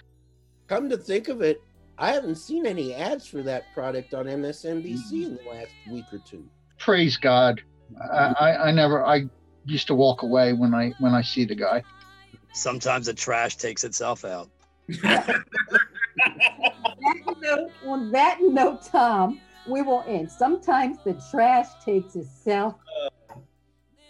[0.69, 1.61] Come to think of it,
[1.99, 6.19] I haven't seen any ads for that product on MSNBC in the last week or
[6.19, 6.45] two.
[6.79, 7.63] Praise God.
[8.13, 9.27] I, I, I never I
[9.67, 11.85] used to walk away when I when I see the guy.
[12.55, 14.51] Sometimes the trash takes itself out.
[16.17, 20.31] that note, on that note, Tom, we will end.
[20.31, 22.75] Sometimes the trash takes itself.
[23.05, 23.35] Uh,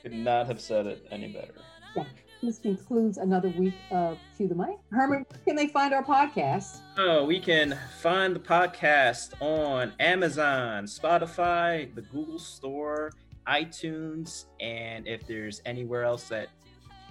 [0.02, 1.54] could not have said it any better.
[1.94, 2.04] Yeah.
[2.42, 4.76] This concludes another week of Cue the Mic.
[4.90, 6.80] Herman, can they find our podcast?
[6.98, 13.12] Oh, we can find the podcast on Amazon, Spotify, the Google Store,
[13.46, 16.48] iTunes, and if there's anywhere else that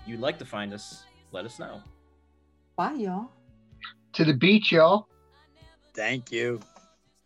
[0.05, 1.81] you'd like to find us, let us know.
[2.75, 3.31] Bye, y'all.
[4.13, 5.07] To the beach, y'all.
[5.93, 6.59] Thank you.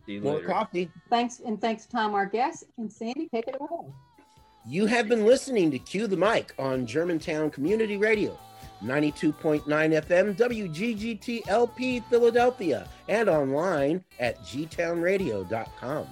[0.06, 0.48] See you More later.
[0.48, 0.92] coffee.
[1.10, 3.92] Thanks, and thanks, Tom, our guest, and Sandy, take it away.
[4.68, 8.38] You have been listening to Cue the Mic on Germantown Community Radio.
[8.84, 16.08] 92.9 FM WGGTLP Philadelphia and online at gtownradio.com.